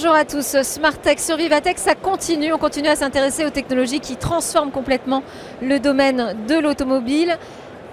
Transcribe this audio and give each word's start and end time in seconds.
Bonjour 0.00 0.14
à 0.14 0.24
tous, 0.24 0.62
Smartech 0.62 1.18
sur 1.18 1.36
Vivatech, 1.36 1.76
ça 1.76 1.96
continue, 1.96 2.52
on 2.52 2.58
continue 2.58 2.86
à 2.86 2.94
s'intéresser 2.94 3.44
aux 3.44 3.50
technologies 3.50 3.98
qui 3.98 4.14
transforment 4.14 4.70
complètement 4.70 5.24
le 5.60 5.80
domaine 5.80 6.36
de 6.46 6.54
l'automobile. 6.54 7.36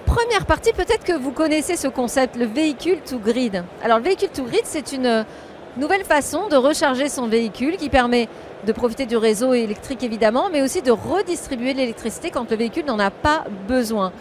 Première 0.04 0.46
partie, 0.46 0.72
peut-être 0.72 1.02
que 1.02 1.14
vous 1.14 1.32
connaissez 1.32 1.74
ce 1.74 1.88
concept, 1.88 2.36
le 2.36 2.44
véhicule 2.44 3.00
to 3.00 3.18
grid. 3.18 3.64
Alors 3.82 3.98
le 3.98 4.04
véhicule 4.04 4.28
to 4.28 4.44
grid, 4.44 4.60
c'est 4.62 4.92
une 4.92 5.24
nouvelle 5.76 6.04
façon 6.04 6.46
de 6.46 6.54
recharger 6.54 7.08
son 7.08 7.26
véhicule 7.26 7.76
qui 7.76 7.88
permet 7.88 8.28
de 8.64 8.70
profiter 8.70 9.06
du 9.06 9.16
réseau 9.16 9.52
électrique 9.52 10.04
évidemment, 10.04 10.48
mais 10.52 10.62
aussi 10.62 10.82
de 10.82 10.92
redistribuer 10.92 11.74
l'électricité 11.74 12.30
quand 12.30 12.48
le 12.48 12.56
véhicule 12.56 12.84
n'en 12.84 13.00
a 13.00 13.10
pas 13.10 13.46
besoin. 13.66 14.12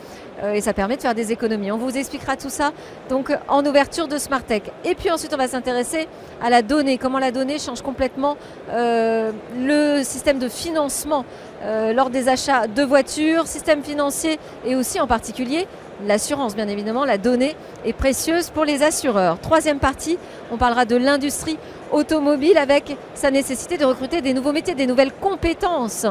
Euh, 0.43 0.53
et 0.53 0.61
ça 0.61 0.73
permet 0.73 0.97
de 0.97 1.01
faire 1.01 1.15
des 1.15 1.31
économies. 1.31 1.71
On 1.71 1.77
vous 1.77 1.97
expliquera 1.97 2.35
tout 2.35 2.49
ça 2.49 2.71
donc 3.09 3.31
en 3.47 3.65
ouverture 3.65 4.07
de 4.07 4.17
Smartech. 4.17 4.71
Et 4.83 4.95
puis 4.95 5.09
ensuite, 5.11 5.33
on 5.33 5.37
va 5.37 5.47
s'intéresser 5.47 6.07
à 6.43 6.49
la 6.49 6.61
donnée, 6.61 6.97
comment 6.97 7.19
la 7.19 7.31
donnée 7.31 7.59
change 7.59 7.81
complètement 7.81 8.37
euh, 8.69 9.31
le 9.57 10.03
système 10.03 10.39
de 10.39 10.49
financement 10.49 11.25
euh, 11.63 11.93
lors 11.93 12.09
des 12.09 12.27
achats 12.27 12.67
de 12.67 12.83
voitures, 12.83 13.47
système 13.47 13.83
financier 13.83 14.39
et 14.65 14.75
aussi 14.75 14.99
en 14.99 15.07
particulier 15.07 15.67
l'assurance, 16.05 16.55
bien 16.55 16.67
évidemment. 16.67 17.05
La 17.05 17.17
donnée 17.17 17.55
est 17.85 17.93
précieuse 17.93 18.49
pour 18.49 18.65
les 18.65 18.83
assureurs. 18.83 19.39
Troisième 19.39 19.79
partie, 19.79 20.17
on 20.51 20.57
parlera 20.57 20.85
de 20.85 20.97
l'industrie 20.97 21.57
automobile 21.91 22.57
avec 22.57 22.97
sa 23.13 23.31
nécessité 23.31 23.77
de 23.77 23.85
recruter 23.85 24.21
des 24.21 24.33
nouveaux 24.33 24.51
métiers, 24.51 24.75
des 24.75 24.87
nouvelles 24.87 25.13
compétences. 25.13 26.05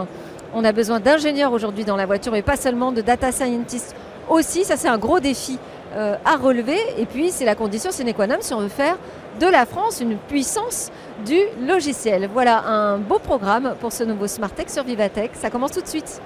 On 0.54 0.64
a 0.64 0.72
besoin 0.72 1.00
d'ingénieurs 1.00 1.52
aujourd'hui 1.52 1.84
dans 1.84 1.96
la 1.96 2.06
voiture, 2.06 2.32
mais 2.32 2.42
pas 2.42 2.56
seulement 2.56 2.92
de 2.92 3.00
data 3.00 3.32
scientists 3.32 3.94
aussi. 4.28 4.64
Ça, 4.64 4.76
c'est 4.76 4.88
un 4.88 4.98
gros 4.98 5.20
défi 5.20 5.58
euh, 5.94 6.16
à 6.24 6.36
relever. 6.36 6.78
Et 6.98 7.06
puis, 7.06 7.30
c'est 7.30 7.44
la 7.44 7.54
condition 7.54 7.90
sine 7.90 8.12
qua 8.14 8.26
non 8.26 8.36
si 8.40 8.54
on 8.54 8.60
veut 8.60 8.68
faire 8.68 8.96
de 9.40 9.46
la 9.46 9.66
France 9.66 10.00
une 10.00 10.16
puissance 10.16 10.90
du 11.24 11.38
logiciel. 11.66 12.28
Voilà 12.32 12.64
un 12.66 12.98
beau 12.98 13.18
programme 13.18 13.74
pour 13.80 13.92
ce 13.92 14.04
nouveau 14.04 14.26
Smart 14.26 14.50
Tech 14.50 14.68
sur 14.68 14.84
Vivatech. 14.84 15.32
Ça 15.34 15.50
commence 15.50 15.72
tout 15.72 15.80
de 15.80 15.88
suite. 15.88 16.20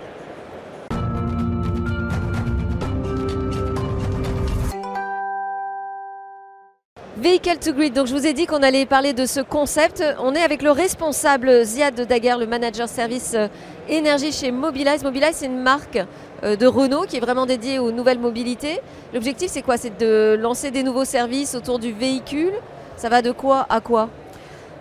Vehicle 7.21 7.59
to 7.59 7.73
Grid. 7.73 7.95
Donc 7.95 8.07
je 8.07 8.15
vous 8.15 8.27
ai 8.27 8.33
dit 8.33 8.47
qu'on 8.47 8.63
allait 8.63 8.87
parler 8.87 9.13
de 9.13 9.27
ce 9.27 9.41
concept. 9.41 10.05
On 10.21 10.35
est 10.37 10.43
avec 10.43 10.63
le 10.63 10.71
responsable 10.71 11.65
Ziad 11.65 12.01
Daguerre, 12.07 12.39
le 12.39 12.47
manager 12.47 12.89
service 12.89 13.33
euh, 13.35 13.49
énergie 13.89 14.31
chez 14.31 14.53
Mobilize. 14.53 15.03
Mobilize, 15.03 15.35
c'est 15.35 15.47
une 15.47 15.61
marque 15.61 15.99
de 16.43 16.67
Renault 16.67 17.05
qui 17.09 17.17
est 17.17 17.21
vraiment 17.21 17.47
dédiée 17.47 17.79
aux 17.79 17.93
nouvelles 17.93 18.19
mobilités. 18.19 18.81
L'objectif, 19.13 19.51
c'est 19.51 19.63
quoi? 19.63 19.77
C'est 19.77 19.99
de 19.99 20.37
lancer 20.41 20.71
des 20.71 20.83
nouveaux 20.83 21.05
services 21.05 21.55
autour 21.55 21.79
du 21.79 21.93
véhicule. 21.93 22.53
Ça 22.97 23.09
va 23.09 23.23
de 23.23 23.33
quoi 23.33 23.67
à 23.71 23.81
quoi? 23.81 24.09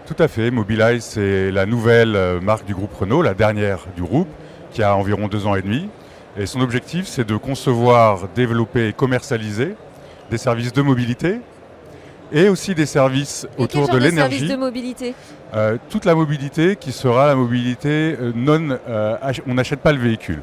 Tout 0.06 0.16
à 0.20 0.28
fait. 0.28 0.52
Mobilize, 0.52 1.04
c'est 1.04 1.52
la 1.52 1.66
nouvelle 1.66 2.16
euh, 2.16 2.40
marque 2.40 2.66
du 2.66 2.74
groupe 2.74 2.94
Renault, 2.94 3.22
la 3.22 3.34
dernière 3.34 3.86
du 3.96 4.02
groupe, 4.02 4.30
qui 4.72 4.82
a 4.82 4.96
environ 4.96 5.28
deux 5.28 5.46
ans 5.46 5.56
et 5.56 5.62
demi. 5.62 5.90
Et 6.40 6.46
son 6.46 6.62
objectif, 6.62 7.08
c'est 7.08 7.26
de 7.26 7.36
concevoir, 7.36 8.28
développer 8.36 8.88
et 8.88 8.94
commercialiser 8.94 9.76
des 10.30 10.38
services 10.38 10.74
de 10.74 10.82
mobilité 10.82 11.42
et 12.32 12.50
aussi 12.50 12.76
des 12.76 12.86
services 12.86 13.48
autour 13.58 13.88
de 13.90 13.98
l'énergie. 13.98 14.38
services 14.38 14.52
de 14.52 14.58
mobilité? 14.58 15.16
Euh, 15.56 15.78
Toute 15.90 16.06
la 16.06 16.14
mobilité 16.14 16.76
qui 16.76 16.92
sera 16.92 17.28
la 17.28 17.36
mobilité 17.36 18.16
euh, 18.20 18.32
non. 18.36 18.78
Euh, 18.88 19.18
on 19.48 19.54
n'achète 19.54 19.80
pas 19.80 19.94
le 19.94 20.00
véhicule. 20.00 20.42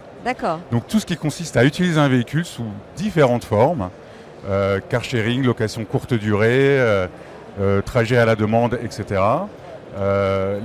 Donc 0.70 0.86
tout 0.88 1.00
ce 1.00 1.06
qui 1.06 1.16
consiste 1.16 1.56
à 1.56 1.64
utiliser 1.64 2.00
un 2.00 2.08
véhicule 2.08 2.44
sous 2.44 2.66
différentes 2.96 3.44
formes 3.44 3.90
car 4.90 5.02
sharing, 5.02 5.42
location 5.42 5.84
courte 5.84 6.12
durée, 6.12 6.78
trajet 7.86 8.18
à 8.18 8.26
la 8.26 8.36
demande, 8.36 8.78
etc. 8.82 9.22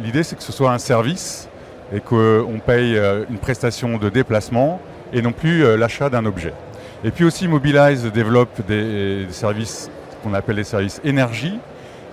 L'idée 0.04 0.24
c'est 0.24 0.36
que 0.36 0.44
ce 0.44 0.52
soit 0.52 0.72
un 0.72 0.80
service 0.80 1.48
et 1.94 2.02
qu'on 2.02 2.60
paye 2.66 2.98
une 3.30 3.38
prestation 3.38 3.98
de 3.98 4.10
déplacement 4.10 4.82
et 5.14 5.22
non 5.22 5.32
plus 5.32 5.78
l'achat 5.78 6.10
d'un 6.10 6.26
objet. 6.26 6.54
Et 7.06 7.12
puis 7.12 7.24
aussi 7.24 7.48
Mobilize 7.48 8.04
développe 8.04 8.66
des 8.68 9.26
services 9.30 9.90
qu'on 10.22 10.34
appelle 10.34 10.58
les 10.58 10.66
services 10.66 11.00
énergie, 11.06 11.58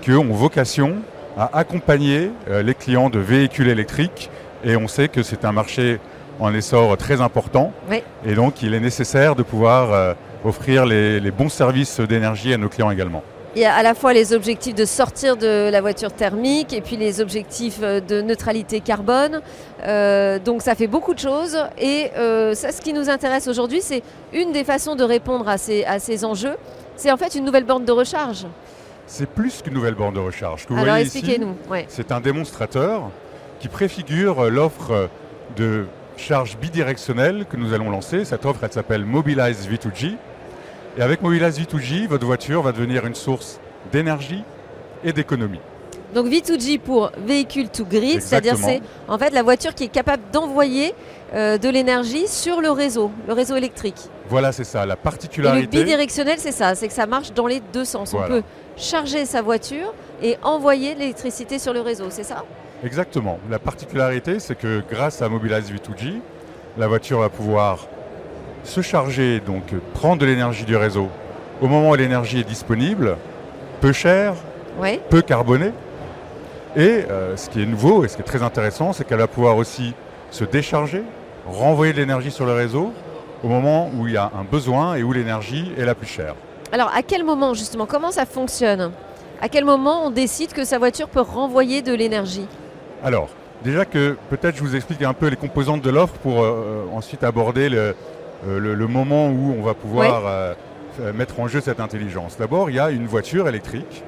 qui 0.01 0.13
ont 0.13 0.33
vocation 0.33 0.97
à 1.37 1.59
accompagner 1.59 2.31
euh, 2.49 2.63
les 2.63 2.75
clients 2.75 3.11
de 3.11 3.19
véhicules 3.19 3.69
électriques. 3.69 4.31
Et 4.65 4.77
on 4.77 4.87
sait 4.87 5.09
que 5.09 5.25
c'est 5.25 5.45
un 5.45 5.51
marché 5.51 5.99
en 6.41 6.55
essor 6.55 6.97
très 6.97 7.21
important. 7.21 7.73
Et 8.25 8.35
donc, 8.35 8.63
il 8.63 8.75
est 8.75 8.81
nécessaire 8.81 9.35
de 9.35 9.43
pouvoir 9.43 9.93
euh, 9.93 10.15
offrir 10.45 10.87
les, 10.87 11.31
bons 11.31 11.49
services 11.49 12.01
d'énergie 12.01 12.53
à 12.53 12.57
nos 12.59 12.69
clients 12.69 12.91
également. 12.91 13.23
Il 13.55 13.63
y 13.63 13.65
a 13.65 13.75
à 13.75 13.83
la 13.83 13.95
fois 13.95 14.13
les 14.13 14.35
objectifs 14.35 14.75
de 14.75 14.85
sortir 14.85 15.39
de 15.39 15.71
la 15.71 15.81
voiture 15.81 16.13
thermique 16.13 16.75
et 16.75 16.83
puis 16.83 16.99
les 16.99 17.23
objectifs 17.23 17.79
euh, 17.83 18.01
de 18.01 18.21
neutralité 18.21 18.81
carbone. 18.81 19.41
donc 20.45 20.61
ça 20.61 20.75
fait 20.75 20.87
beaucoup 20.87 21.15
de 21.15 21.19
choses. 21.19 21.57
Et 21.79 22.11
ça, 22.55 22.73
ce 22.73 22.81
qui 22.81 22.93
nous 22.93 23.09
intéresse 23.09 23.49
aujourd'hui, 23.49 23.81
c'est 23.81 24.03
une 24.33 24.53
des 24.53 24.65
façons 24.65 24.95
de 24.95 25.05
répondre 25.05 25.49
à 25.49 25.57
ces, 25.57 25.85
à 25.85 25.99
ces 25.99 26.25
enjeux. 26.25 26.57
C'est 26.97 27.11
en 27.11 27.17
fait 27.17 27.35
une 27.35 27.45
nouvelle 27.45 27.65
borne 27.65 27.85
de 27.85 27.93
recharge. 27.93 28.47
C'est 29.07 29.29
plus 29.29 29.63
qu'une 29.63 29.75
nouvelle 29.75 29.95
borne 29.95 30.15
de 30.15 30.21
recharge. 30.21 30.67
Alors 30.71 30.97
expliquez-nous. 30.97 31.55
C'est 31.89 32.13
un 32.13 32.21
démonstrateur 32.21 33.11
qui 33.61 33.69
préfigure 33.69 34.51
l'offre 34.51 35.09
de 35.57 35.87
charge 36.17 36.57
bidirectionnelle 36.59 37.47
que 37.49 37.57
nous 37.57 37.73
allons 37.73 37.91
lancer. 37.91 38.25
Cette 38.25 38.45
offre, 38.45 38.61
elle 38.65 38.73
s'appelle 38.73 39.05
Mobilize 39.05 39.69
V2G. 39.69 40.17
Et 40.99 41.03
avec 41.03 41.23
Mobilize 41.23 41.61
V2G, 41.61 42.07
votre 42.07 42.27
voiture 42.27 42.63
va 42.63 42.73
devenir 42.73 43.07
une 43.07 43.15
source 43.15 43.61
d'énergie 43.93 44.43
et 45.05 45.13
d'économie. 45.13 45.61
Donc 46.15 46.27
V2G 46.27 46.79
pour 46.79 47.11
véhicule 47.19 47.69
to 47.69 47.85
grid, 47.85 48.23
c'est-à-dire 48.23 48.57
c'est 48.57 48.81
en 49.09 49.19
fait 49.19 49.31
la 49.31 49.43
voiture 49.43 49.75
qui 49.75 49.85
est 49.85 49.89
capable 49.89 50.23
d'envoyer 50.33 50.95
euh, 51.35 51.59
de 51.59 51.69
l'énergie 51.69 52.29
sur 52.29 52.61
le 52.61 52.71
réseau, 52.71 53.11
le 53.27 53.35
réseau 53.35 53.57
électrique. 53.57 53.99
Voilà, 54.29 54.53
c'est 54.53 54.65
ça, 54.65 54.87
la 54.87 54.97
particularité. 54.97 55.77
le 55.77 55.85
bidirectionnel, 55.85 56.37
c'est 56.39 56.53
ça, 56.53 56.75
c'est 56.75 56.89
que 56.89 56.95
ça 56.95 57.07
marche 57.07 57.33
dans 57.33 57.47
les 57.47 57.61
deux 57.73 57.85
sens. 57.85 58.15
On 58.15 58.27
peut 58.27 58.43
charger 58.77 59.27
sa 59.27 59.43
voiture 59.43 59.93
et 60.23 60.39
envoyer 60.43 60.95
l'électricité 60.95 61.59
sur 61.59 61.73
le 61.73 61.81
réseau, 61.81 62.07
c'est 62.09 62.25
ça? 62.25 62.45
Exactement. 62.85 63.39
La 63.51 63.59
particularité, 63.59 64.39
c'est 64.39 64.55
que 64.55 64.83
grâce 64.91 65.23
à 65.23 65.29
Mobilize 65.29 65.73
V2G, 65.73 66.21
la 66.79 66.87
voiture 66.87 67.21
va 67.21 67.29
pouvoir 67.29 67.87
se 68.65 68.81
charger, 68.81 69.41
donc 69.41 69.65
prendre 69.95 70.21
de 70.21 70.27
l'énergie 70.27 70.65
du 70.65 70.77
réseau 70.77 71.09
au 71.63 71.69
moment 71.69 71.91
où 71.91 71.95
l'énergie 71.95 72.41
est 72.41 72.49
disponible, 72.49 73.17
peu 73.81 73.93
chère, 73.93 74.35
peu 75.09 75.23
carbonée. 75.23 75.73
Et 76.77 77.05
euh, 77.11 77.37
ce 77.37 77.49
qui 77.49 77.63
est 77.63 77.67
nouveau 77.67 78.05
et 78.05 78.09
ce 78.09 78.17
qui 78.17 78.23
est 78.23 78.27
très 78.27 78.43
intéressant, 78.43 78.93
c'est 78.93 79.05
qu'elle 79.05 79.19
va 79.19 79.29
pouvoir 79.29 79.57
aussi 79.57 79.95
se 80.31 80.45
décharger, 80.45 81.03
renvoyer 81.47 81.95
de 81.95 81.99
l'énergie 81.99 82.31
sur 82.31 82.45
le 82.45 82.53
réseau 82.53 82.93
au 83.43 83.49
moment 83.49 83.91
où 83.97 84.07
il 84.07 84.15
y 84.15 84.17
a 84.19 84.31
un 84.39 84.45
besoin 84.45 84.97
et 84.97 85.03
où 85.03 85.13
l'énergie 85.13 85.73
est 85.79 85.85
la 85.85 85.95
plus 85.95 86.07
chère. 86.07 86.35
Alors 86.73 86.91
à 86.95 87.03
quel 87.03 87.25
moment 87.25 87.55
justement 87.55 87.87
Comment 87.87 88.11
ça 88.11 88.27
fonctionne? 88.27 88.91
À 89.41 89.49
quel 89.49 89.65
moment 89.65 90.07
on 90.07 90.11
décide 90.11 90.53
que 90.53 90.65
sa 90.65 90.79
voiture 90.79 91.09
peut 91.09 91.21
renvoyer 91.21 91.81
de 91.81 91.95
l'énergie? 91.95 92.47
Alors, 93.05 93.29
déjà 93.65 93.85
que 93.85 94.17
peut-être 94.31 94.57
je 94.57 94.63
vous 94.63 94.77
explique 94.77 95.03
un 95.03 95.13
peu 95.13 95.29
les 95.29 95.37
composantes 95.37 95.83
de 95.83 95.91
l'offre 95.91 96.15
pour 96.15 96.43
euh, 96.43 96.87
ensuite 96.93 97.25
aborder 97.25 97.69
le, 97.69 97.95
euh, 98.47 98.89
moment 98.89 99.29
où 99.29 99.55
on 99.59 99.63
va 99.63 99.75
pouvoir 99.75 100.23
euh, 100.27 100.55
mettre 101.15 101.41
en 101.41 101.49
jeu 101.49 101.61
cette 101.61 101.81
intelligence. 101.81 102.37
D'abord, 102.39 102.71
il 102.71 102.77
y 102.77 102.81
a 102.81 102.91
une 102.91 103.07
voiture 103.07 103.49
électrique 103.49 104.05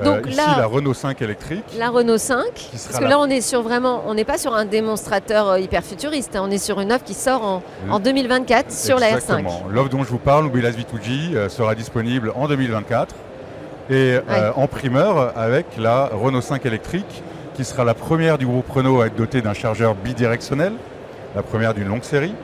euh, 0.00 0.04
Donc 0.04 0.26
ici, 0.26 0.36
la 0.36 0.66
Renault 0.66 0.94
5 0.94 1.20
électrique. 1.22 1.64
La 1.78 1.90
Renault 1.90 2.18
5, 2.18 2.44
parce 2.72 2.98
que 2.98 3.04
là, 3.04 3.18
on 3.18 3.26
est 3.26 3.40
sur 3.40 3.62
vraiment, 3.62 4.02
on 4.06 4.14
n'est 4.14 4.24
pas 4.24 4.38
sur 4.38 4.54
un 4.54 4.64
démonstrateur 4.64 5.48
euh, 5.48 5.58
hyper 5.60 5.84
futuriste, 5.84 6.34
hein. 6.36 6.42
on 6.44 6.50
est 6.50 6.58
sur 6.58 6.80
une 6.80 6.92
offre 6.92 7.04
qui 7.04 7.14
sort 7.14 7.62
en, 7.88 8.00
2024 8.00 8.72
sur 8.72 8.98
la 8.98 9.16
R5. 9.18 9.44
L'offre 9.70 9.90
dont 9.90 10.02
je 10.02 10.10
vous 10.10 10.18
parle, 10.18 10.44
Mobilas 10.44 10.70
V2G, 10.70 11.34
euh, 11.34 11.48
sera 11.48 11.74
disponible 11.74 12.32
en 12.34 12.48
2024 12.48 13.14
et 13.90 14.16
en 14.56 14.66
primeur 14.66 15.36
avec 15.36 15.66
la 15.76 16.06
Renault 16.06 16.40
5 16.40 16.64
électrique, 16.64 17.22
qui 17.54 17.64
sera 17.64 17.84
la 17.84 17.94
première 17.94 18.38
du 18.38 18.46
groupe 18.46 18.68
Renault 18.70 19.00
à 19.00 19.06
être 19.06 19.16
dotée 19.16 19.40
d'un 19.40 19.54
chargeur 19.54 19.94
bidirectionnel, 19.94 20.72
la 21.34 21.42
première 21.42 21.74
d'une 21.74 21.88
longue 21.88 22.02
série. 22.02 22.34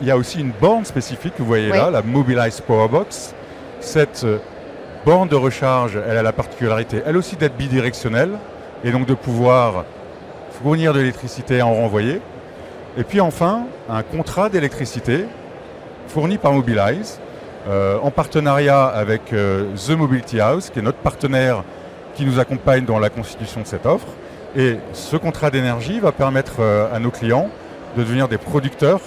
il 0.00 0.06
y 0.06 0.10
a 0.10 0.16
aussi 0.16 0.40
une 0.40 0.52
borne 0.60 0.84
spécifique, 0.84 1.34
vous 1.38 1.44
voyez 1.44 1.68
là, 1.68 1.90
la 1.90 2.02
Mobilize 2.02 2.60
Powerbox. 2.60 3.34
Cette 3.80 4.24
borne 5.04 5.28
de 5.28 5.34
recharge, 5.34 5.98
elle 6.08 6.16
a 6.16 6.22
la 6.22 6.32
particularité, 6.32 7.02
elle 7.04 7.16
aussi, 7.16 7.36
d'être 7.36 7.56
bidirectionnelle 7.56 8.30
et 8.84 8.92
donc 8.92 9.06
de 9.06 9.14
pouvoir 9.14 9.84
fournir 10.62 10.92
de 10.92 11.00
l'électricité 11.00 11.56
et 11.56 11.62
en 11.62 11.74
renvoyer. 11.74 12.20
Et 12.96 13.04
puis 13.04 13.20
enfin, 13.20 13.64
un 13.88 14.02
contrat 14.02 14.48
d'électricité 14.48 15.24
fourni 16.08 16.38
par 16.38 16.52
Mobilize 16.52 17.20
euh, 17.68 17.98
en 18.02 18.10
partenariat 18.10 18.86
avec 18.86 19.32
euh, 19.32 19.66
The 19.74 19.90
Mobility 19.90 20.40
House, 20.40 20.70
qui 20.70 20.80
est 20.80 20.82
notre 20.82 20.98
partenaire 20.98 21.64
qui 22.14 22.24
nous 22.24 22.38
accompagne 22.38 22.84
dans 22.84 22.98
la 22.98 23.10
constitution 23.10 23.62
de 23.62 23.66
cette 23.66 23.86
offre. 23.86 24.08
Et 24.56 24.76
ce 24.92 25.16
contrat 25.16 25.50
d'énergie 25.50 25.98
va 25.98 26.12
permettre 26.12 26.56
euh, 26.60 26.94
à 26.94 26.98
nos 26.98 27.10
clients 27.10 27.48
de 27.96 28.02
devenir 28.02 28.28
des 28.28 28.38
producteurs 28.38 29.00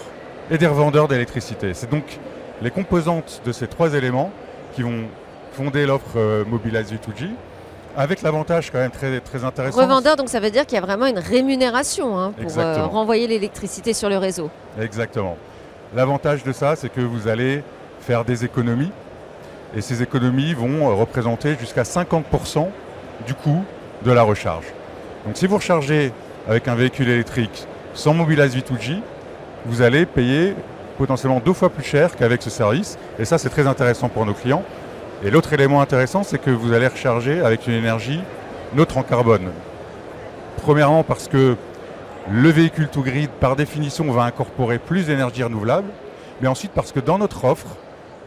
et 0.49 0.57
des 0.57 0.67
revendeurs 0.67 1.07
d'électricité. 1.07 1.73
C'est 1.73 1.89
donc 1.89 2.19
les 2.61 2.71
composantes 2.71 3.41
de 3.45 3.51
ces 3.51 3.67
trois 3.67 3.93
éléments 3.93 4.31
qui 4.73 4.81
vont 4.81 5.03
fonder 5.53 5.85
l'offre 5.85 6.17
euh, 6.17 6.43
Mobilize 6.45 6.91
V2G. 6.91 7.29
Avec 7.97 8.21
l'avantage 8.23 8.71
quand 8.71 8.79
même 8.79 8.91
très, 8.91 9.21
très 9.21 9.45
intéressant. 9.45 9.79
Revendeur, 9.79 10.17
donc 10.17 10.27
ça 10.27 10.41
veut 10.41 10.51
dire 10.51 10.65
qu'il 10.65 10.75
y 10.75 10.79
a 10.79 10.85
vraiment 10.85 11.05
une 11.05 11.19
rémunération 11.19 12.19
hein, 12.19 12.33
pour 12.41 12.57
euh, 12.57 12.85
renvoyer 12.87 13.25
l'électricité 13.25 13.93
sur 13.93 14.09
le 14.09 14.17
réseau. 14.17 14.49
Exactement. 14.81 15.37
L'avantage 15.95 16.43
de 16.43 16.51
ça, 16.51 16.75
c'est 16.75 16.89
que 16.89 16.99
vous 16.99 17.29
allez 17.29 17.63
faire 18.01 18.25
des 18.25 18.43
économies. 18.43 18.91
Et 19.77 19.81
ces 19.81 20.01
économies 20.01 20.53
vont 20.53 20.93
représenter 20.97 21.55
jusqu'à 21.57 21.83
50% 21.83 22.67
du 23.25 23.33
coût 23.33 23.63
de 24.03 24.11
la 24.11 24.23
recharge. 24.23 24.65
Donc 25.25 25.37
si 25.37 25.47
vous 25.47 25.55
rechargez 25.57 26.11
avec 26.47 26.67
un 26.67 26.75
véhicule 26.75 27.09
électrique 27.09 27.67
sans 27.93 28.13
Mobilize 28.13 28.55
V2G, 28.55 28.99
vous 29.65 29.81
allez 29.81 30.05
payer 30.05 30.53
potentiellement 30.97 31.39
deux 31.39 31.53
fois 31.53 31.69
plus 31.69 31.83
cher 31.83 32.15
qu'avec 32.15 32.41
ce 32.41 32.49
service. 32.49 32.97
Et 33.19 33.25
ça, 33.25 33.37
c'est 33.37 33.49
très 33.49 33.67
intéressant 33.67 34.09
pour 34.09 34.25
nos 34.25 34.33
clients. 34.33 34.63
Et 35.23 35.31
l'autre 35.31 35.53
élément 35.53 35.81
intéressant, 35.81 36.23
c'est 36.23 36.37
que 36.37 36.51
vous 36.51 36.73
allez 36.73 36.87
recharger 36.87 37.41
avec 37.41 37.67
une 37.67 37.73
énergie 37.73 38.21
neutre 38.75 38.97
en 38.97 39.03
carbone. 39.03 39.49
Premièrement 40.57 41.03
parce 41.03 41.27
que 41.27 41.55
le 42.29 42.49
véhicule 42.49 42.87
to 42.87 43.01
grid, 43.01 43.29
par 43.29 43.55
définition, 43.55 44.11
va 44.11 44.23
incorporer 44.23 44.79
plus 44.79 45.07
d'énergie 45.07 45.43
renouvelable, 45.43 45.87
mais 46.41 46.47
ensuite 46.47 46.71
parce 46.71 46.91
que 46.91 46.99
dans 46.99 47.17
notre 47.17 47.45
offre, 47.45 47.67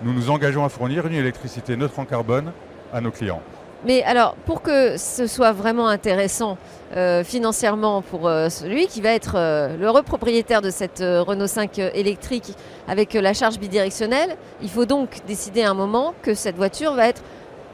nous 0.02 0.12
nous 0.12 0.30
engageons 0.30 0.64
à 0.64 0.68
fournir 0.68 1.06
une 1.06 1.14
électricité 1.14 1.76
neutre 1.76 1.98
en 1.98 2.04
carbone 2.04 2.52
à 2.92 3.00
nos 3.00 3.10
clients. 3.10 3.42
Mais 3.86 4.02
alors, 4.02 4.34
pour 4.44 4.62
que 4.62 4.96
ce 4.96 5.26
soit 5.26 5.52
vraiment 5.52 5.88
intéressant 5.88 6.58
euh, 6.96 7.22
financièrement 7.22 8.02
pour 8.02 8.26
euh, 8.26 8.48
celui 8.48 8.86
qui 8.86 9.00
va 9.00 9.10
être 9.10 9.34
euh, 9.36 9.76
le 9.76 9.88
repropriétaire 9.90 10.62
de 10.62 10.70
cette 10.70 11.00
Renault 11.00 11.46
5 11.46 11.78
électrique 11.78 12.54
avec 12.88 13.14
la 13.14 13.34
charge 13.34 13.58
bidirectionnelle, 13.58 14.36
il 14.62 14.68
faut 14.70 14.84
donc 14.84 15.18
décider 15.26 15.62
à 15.62 15.70
un 15.70 15.74
moment 15.74 16.14
que 16.22 16.34
cette 16.34 16.56
voiture 16.56 16.94
va 16.94 17.08
être 17.08 17.22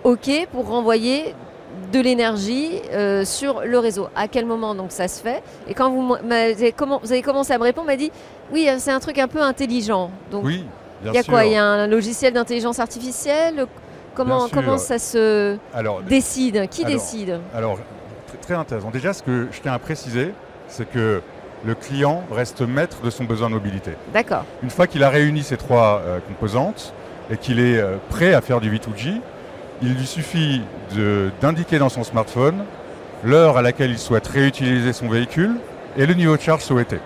OK 0.03 0.31
pour 0.53 0.69
renvoyer 0.69 1.35
de 1.93 2.01
l'énergie 2.01 2.83
sur 3.25 3.62
le 3.65 3.79
réseau. 3.79 4.09
À 4.15 4.29
quel 4.29 4.45
moment 4.47 4.75
donc 4.75 4.93
ça 4.93 5.09
se 5.09 5.23
fait? 5.23 5.43
Et 5.69 5.75
quand 5.75 5.91
vous, 5.91 6.15
avez, 6.31 6.73
commencé 7.23 7.53
à 7.53 7.59
me 7.59 7.62
répondre, 7.62 7.87
m'a 7.87 7.97
dit 7.97 8.12
oui, 8.53 8.69
c'est 8.79 8.93
un 8.93 9.01
truc 9.01 9.19
un 9.19 9.29
peu 9.29 9.41
intelligent. 9.41 10.11
Donc, 10.31 10.45
oui, 10.45 10.65
il 11.05 11.12
y 11.12 11.19
a 11.19 11.23
quoi? 11.23 11.47
Il 11.47 11.53
y 11.53 11.56
a 11.56 11.65
un 11.65 11.87
logiciel 11.87 12.33
d'intelligence 12.33 12.79
artificielle? 12.79 13.67
Comment, 14.15 14.49
comment 14.49 14.79
ça 14.79 14.99
se 14.99 15.57
décide? 16.09 16.69
Qui 16.69 16.85
décide? 16.85 17.41
Alors, 17.55 17.79
très 18.41 18.55
intéressant. 18.55 18.91
Déjà, 18.91 19.13
ce 19.13 19.23
que 19.23 19.49
je 19.51 19.61
tiens 19.61 19.73
à 19.73 19.79
préciser, 19.79 20.33
c'est 20.69 20.89
que 20.89 21.21
le 21.65 21.75
client 21.75 22.25
reste 22.31 22.61
maître 22.61 23.01
de 23.03 23.11
son 23.11 23.25
besoin 23.25 23.49
de 23.49 23.55
mobilité. 23.55 23.93
D'accord. 24.13 24.45
Une 24.63 24.71
fois 24.71 24.87
qu'il 24.87 25.03
a 25.03 25.09
réuni 25.09 25.43
ces 25.43 25.57
trois 25.57 26.03
euh, 26.05 26.19
composantes 26.29 26.93
et 27.31 27.37
qu'il 27.37 27.59
est 27.59 27.79
euh, 27.79 27.97
prêt 28.11 28.35
à 28.35 28.41
faire 28.43 28.61
du 28.61 28.71
V2G, 28.71 29.21
il 29.83 29.95
lui 29.95 30.07
suffit 30.07 30.63
d'indiquer 31.41 31.79
dans 31.79 31.89
son 31.89 32.05
smartphone 32.05 32.65
l'heure 33.25 33.57
à 33.57 33.63
laquelle 33.63 33.91
il 33.91 33.99
souhaite 33.99 34.27
réutiliser 34.27 34.93
son 34.93 35.09
véhicule 35.09 35.57
et 35.97 36.07
le 36.07 36.15
niveau 36.15 36.37
de 36.37 36.43
charge 36.43 36.63
souhaité. 36.63 36.99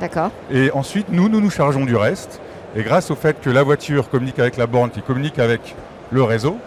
D'accord. 0.00 0.30
Et 0.50 0.70
ensuite, 0.72 1.06
nous, 1.10 1.28
nous 1.28 1.40
nous 1.40 1.50
chargeons 1.50 1.84
du 1.84 1.96
reste. 1.96 2.40
Et 2.76 2.82
grâce 2.82 3.10
au 3.10 3.14
fait 3.14 3.40
que 3.40 3.50
la 3.50 3.62
voiture 3.62 4.08
communique 4.08 4.38
avec 4.38 4.56
la 4.56 4.66
borne, 4.66 4.90
qui 4.90 5.02
communique 5.02 5.38
avec 5.38 5.74
le 6.12 6.22
réseau, 6.22 6.58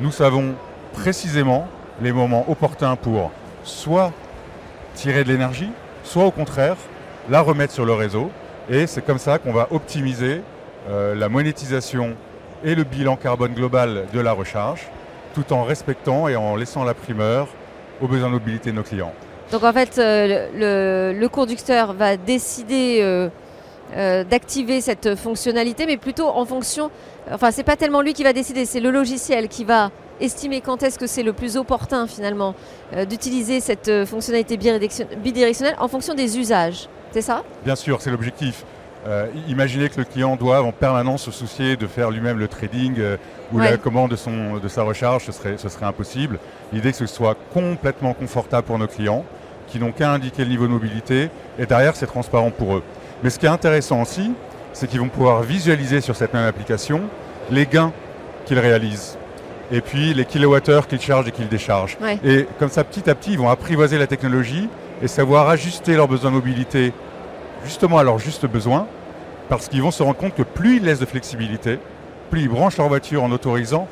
nous 0.00 0.10
savons 0.10 0.54
précisément 0.92 1.68
les 2.02 2.12
moments 2.12 2.44
opportuns 2.50 2.96
pour 2.96 3.30
soit 3.62 4.12
tirer 4.94 5.22
de 5.22 5.28
l'énergie, 5.28 5.70
soit 6.02 6.24
au 6.24 6.32
contraire 6.32 6.76
la 7.30 7.40
remettre 7.40 7.72
sur 7.72 7.84
le 7.84 7.92
réseau. 7.92 8.30
Et 8.68 8.86
c'est 8.86 9.02
comme 9.02 9.18
ça 9.18 9.38
qu'on 9.38 9.52
va 9.52 9.68
optimiser 9.70 10.42
euh, 10.88 11.14
la 11.14 11.28
monétisation 11.28 12.14
et 12.64 12.74
le 12.74 12.82
bilan 12.82 13.16
carbone 13.16 13.54
global 13.54 14.06
de 14.12 14.20
la 14.20 14.32
recharge, 14.32 14.88
tout 15.34 15.52
en 15.52 15.62
respectant 15.62 16.26
et 16.26 16.34
en 16.34 16.56
laissant 16.56 16.84
la 16.84 16.94
primeur 16.94 17.46
aux 18.00 18.08
besoins 18.08 18.28
de 18.28 18.34
mobilité 18.34 18.70
de 18.70 18.76
nos 18.76 18.82
clients. 18.82 19.12
Donc 19.52 19.62
en 19.62 19.72
fait, 19.72 19.98
euh, 19.98 21.12
le, 21.14 21.28
conducteur 21.28 21.92
va 21.94 22.16
décider 22.16 22.98
euh, 23.02 23.28
euh, 23.96 24.22
d'activer 24.22 24.82
cette 24.82 25.14
fonctionnalité, 25.14 25.86
mais 25.86 25.96
plutôt 25.96 26.28
en 26.28 26.44
fonction. 26.44 26.90
Enfin, 27.32 27.50
c'est 27.50 27.62
pas 27.62 27.76
tellement 27.76 28.02
lui 28.02 28.12
qui 28.12 28.22
va 28.22 28.34
décider, 28.34 28.66
c'est 28.66 28.80
le 28.80 28.90
logiciel 28.90 29.48
qui 29.48 29.64
va 29.64 29.90
estimer 30.20 30.60
quand 30.60 30.82
est-ce 30.82 30.98
que 30.98 31.06
c'est 31.06 31.22
le 31.22 31.32
plus 31.32 31.56
opportun 31.56 32.06
finalement 32.06 32.54
euh, 32.92 33.04
d'utiliser 33.06 33.60
cette 33.60 33.88
euh, 33.88 34.04
fonctionnalité 34.04 34.58
bidirectionnelle 34.58 35.76
en 35.78 35.88
fonction 35.88 36.14
des 36.14 36.38
usages. 36.38 36.88
C'est 37.12 37.22
ça? 37.22 37.44
Bien 37.64 37.76
sûr, 37.76 38.02
c'est 38.02 38.10
l'objectif. 38.10 38.64
imaginez 39.48 39.88
que 39.88 39.96
le 39.96 40.04
client 40.04 40.36
doive 40.36 40.66
en 40.66 40.72
permanence 40.72 41.22
se 41.22 41.30
soucier 41.30 41.76
de 41.76 41.86
faire 41.86 42.10
lui-même 42.10 42.38
le 42.38 42.48
trading 42.48 43.00
ou 43.54 43.58
la 43.58 43.78
commande 43.78 44.10
de, 44.10 44.16
son, 44.16 44.58
de 44.58 44.68
sa 44.68 44.82
recharge, 44.82 45.24
ce 45.24 45.32
serait, 45.32 45.56
ce 45.56 45.70
serait 45.70 45.86
impossible. 45.86 46.38
L'idée 46.74 46.90
que 46.90 46.98
ce 46.98 47.06
soit 47.06 47.36
complètement 47.54 48.12
confortable 48.12 48.66
pour 48.66 48.78
nos 48.78 48.86
clients, 48.86 49.24
qui 49.68 49.78
n'ont 49.78 49.92
qu'à 49.92 50.12
indiquer 50.12 50.44
le 50.44 50.50
niveau 50.50 50.66
de 50.66 50.72
mobilité, 50.72 51.30
et 51.58 51.64
derrière 51.64 51.96
c'est 51.96 52.06
transparent 52.06 52.50
pour 52.50 52.76
eux. 52.76 52.82
Mais 53.22 53.30
ce 53.30 53.38
qui 53.38 53.46
est 53.46 53.50
intéressant 53.50 54.02
aussi, 54.02 54.32
c'est 54.72 54.86
qu'ils 54.86 55.00
vont 55.00 55.08
pouvoir 55.08 55.42
visualiser 55.42 56.00
sur 56.00 56.14
cette 56.14 56.34
même 56.34 56.46
application 56.46 57.02
les 57.50 57.66
gains 57.66 57.92
qu'ils 58.46 58.58
réalisent. 58.58 59.18
Et 59.70 59.80
puis 59.80 60.14
les 60.14 60.24
kilowattheures 60.24 60.86
qu'ils 60.86 61.00
chargent 61.00 61.28
et 61.28 61.32
qu'ils 61.32 61.48
déchargent. 61.48 61.98
Et 62.24 62.46
comme 62.58 62.70
ça, 62.70 62.84
petit 62.84 63.08
à 63.10 63.14
petit, 63.14 63.32
ils 63.32 63.38
vont 63.38 63.50
apprivoiser 63.50 63.98
la 63.98 64.06
technologie 64.06 64.68
et 65.02 65.08
savoir 65.08 65.48
ajuster 65.48 65.94
leurs 65.94 66.08
besoins 66.08 66.30
de 66.30 66.36
mobilité 66.36 66.92
justement 67.64 67.98
à 67.98 68.02
leurs 68.02 68.18
justes 68.18 68.46
besoins, 68.46 68.86
parce 69.48 69.68
qu'ils 69.68 69.82
vont 69.82 69.90
se 69.90 70.02
rendre 70.02 70.16
compte 70.16 70.34
que 70.34 70.42
plus 70.42 70.76
ils 70.76 70.84
laissent 70.84 71.00
de 71.00 71.06
flexibilité, 71.06 71.78
plus 72.30 72.42
ils 72.42 72.48
branchent 72.48 72.76
leur 72.76 72.88
voiture 72.88 73.22
en 73.22 73.30
autorisant 73.30 73.88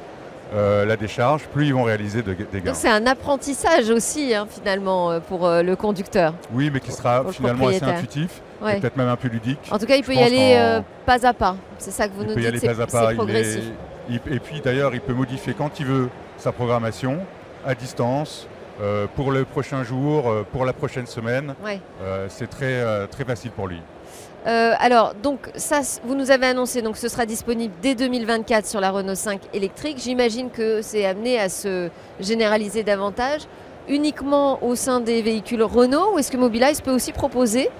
euh, 0.55 0.85
la 0.85 0.97
décharge, 0.97 1.43
plus 1.49 1.67
ils 1.67 1.75
vont 1.75 1.83
réaliser 1.83 2.23
des 2.23 2.37
gains. 2.37 2.67
Donc 2.67 2.77
c'est 2.77 2.89
un 2.89 3.07
apprentissage 3.07 3.91
aussi 3.91 4.35
hein, 4.35 4.47
finalement 4.49 5.11
euh, 5.11 5.21
pour 5.21 5.47
euh, 5.47 5.63
le 5.63 5.75
conducteur. 5.75 6.35
Oui, 6.53 6.71
mais 6.73 6.81
qui 6.81 6.93
sera 6.93 7.25
finalement 7.33 7.69
assez 7.69 7.85
intuitif, 7.85 8.43
peut-être 8.61 8.97
même 8.97 9.09
un 9.09 9.17
peu 9.17 9.29
ludique. 9.29 9.59
En 9.71 9.79
tout 9.79 9.87
cas, 9.87 9.97
il 9.97 10.05
peut 10.05 10.15
y 10.15 10.23
aller 10.23 10.81
pas 11.05 11.27
à 11.27 11.33
pas. 11.33 11.57
C'est 11.79 11.91
ça 11.91 12.09
que 12.09 12.15
vous 12.15 12.25
nous 12.25 12.35
dites. 12.35 12.61
C'est 12.61 13.15
progressif. 13.15 13.65
et 14.11 14.41
puis 14.41 14.61
d'ailleurs, 14.61 14.95
il 14.95 15.01
peut 15.01 15.15
modifier 15.15 15.55
quand 15.55 15.81
il 15.81 15.87
veut 15.87 16.09
sa 16.39 16.53
programmation 16.53 17.19
à 17.67 17.75
distance. 17.75 18.47
pour 19.15 19.33
le 19.33 19.45
prochain 19.45 19.83
jour, 19.83 20.33
pour 20.53 20.65
la 20.65 20.73
prochaine 20.73 21.07
semaine, 21.07 21.55
c'est 22.29 22.49
très, 22.49 23.07
très 23.09 23.25
facile 23.25 23.51
pour 23.51 23.69
lui. 23.69 23.81
Euh, 24.47 24.75
alors, 24.79 25.15
donc, 25.15 25.51
ça, 25.57 25.81
vous 26.05 26.15
nous 26.15 26.31
avez 26.31 26.47
annoncé, 26.47 26.81
donc 26.81 26.97
ce 26.97 27.09
sera 27.09 27.27
disponible 27.27 27.75
dès 27.83 27.97
2024 27.97 28.65
sur 28.65 28.81
la 28.81 28.91
Renault 28.93 29.17
5 29.17 29.41
électrique. 29.53 29.99
J'imagine 29.99 30.51
que 30.51 30.83
c'est 30.83 31.05
amené 31.05 31.39
à 31.39 31.49
se 31.49 31.89
généraliser 32.21 32.85
davantage. 32.85 33.43
Uniquement 33.89 34.63
au 34.65 34.75
sein 34.77 35.01
des 35.01 35.23
véhicules 35.23 35.63
Renault 35.63 36.15
ou 36.15 36.19
est-ce 36.19 36.31
que 36.31 36.37
Mobilize 36.37 36.81
peut 36.81 36.93
aussi 36.93 37.13
proposer 37.13 37.71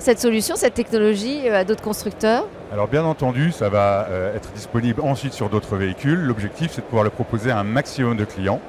cette 0.00 0.20
solution, 0.20 0.56
cette 0.56 0.74
technologie 0.74 1.48
euh, 1.48 1.60
à 1.60 1.64
d'autres 1.64 1.82
constructeurs 1.82 2.46
Alors 2.72 2.88
bien 2.88 3.04
entendu, 3.04 3.52
ça 3.52 3.68
va 3.68 4.06
euh, 4.08 4.36
être 4.36 4.50
disponible 4.52 5.00
ensuite 5.02 5.32
sur 5.32 5.48
d'autres 5.48 5.76
véhicules. 5.76 6.20
L'objectif, 6.20 6.72
c'est 6.72 6.80
de 6.80 6.86
pouvoir 6.86 7.04
le 7.04 7.10
proposer 7.10 7.50
à 7.50 7.58
un 7.58 7.64
maximum 7.64 8.16
de 8.16 8.24
clients 8.24 8.60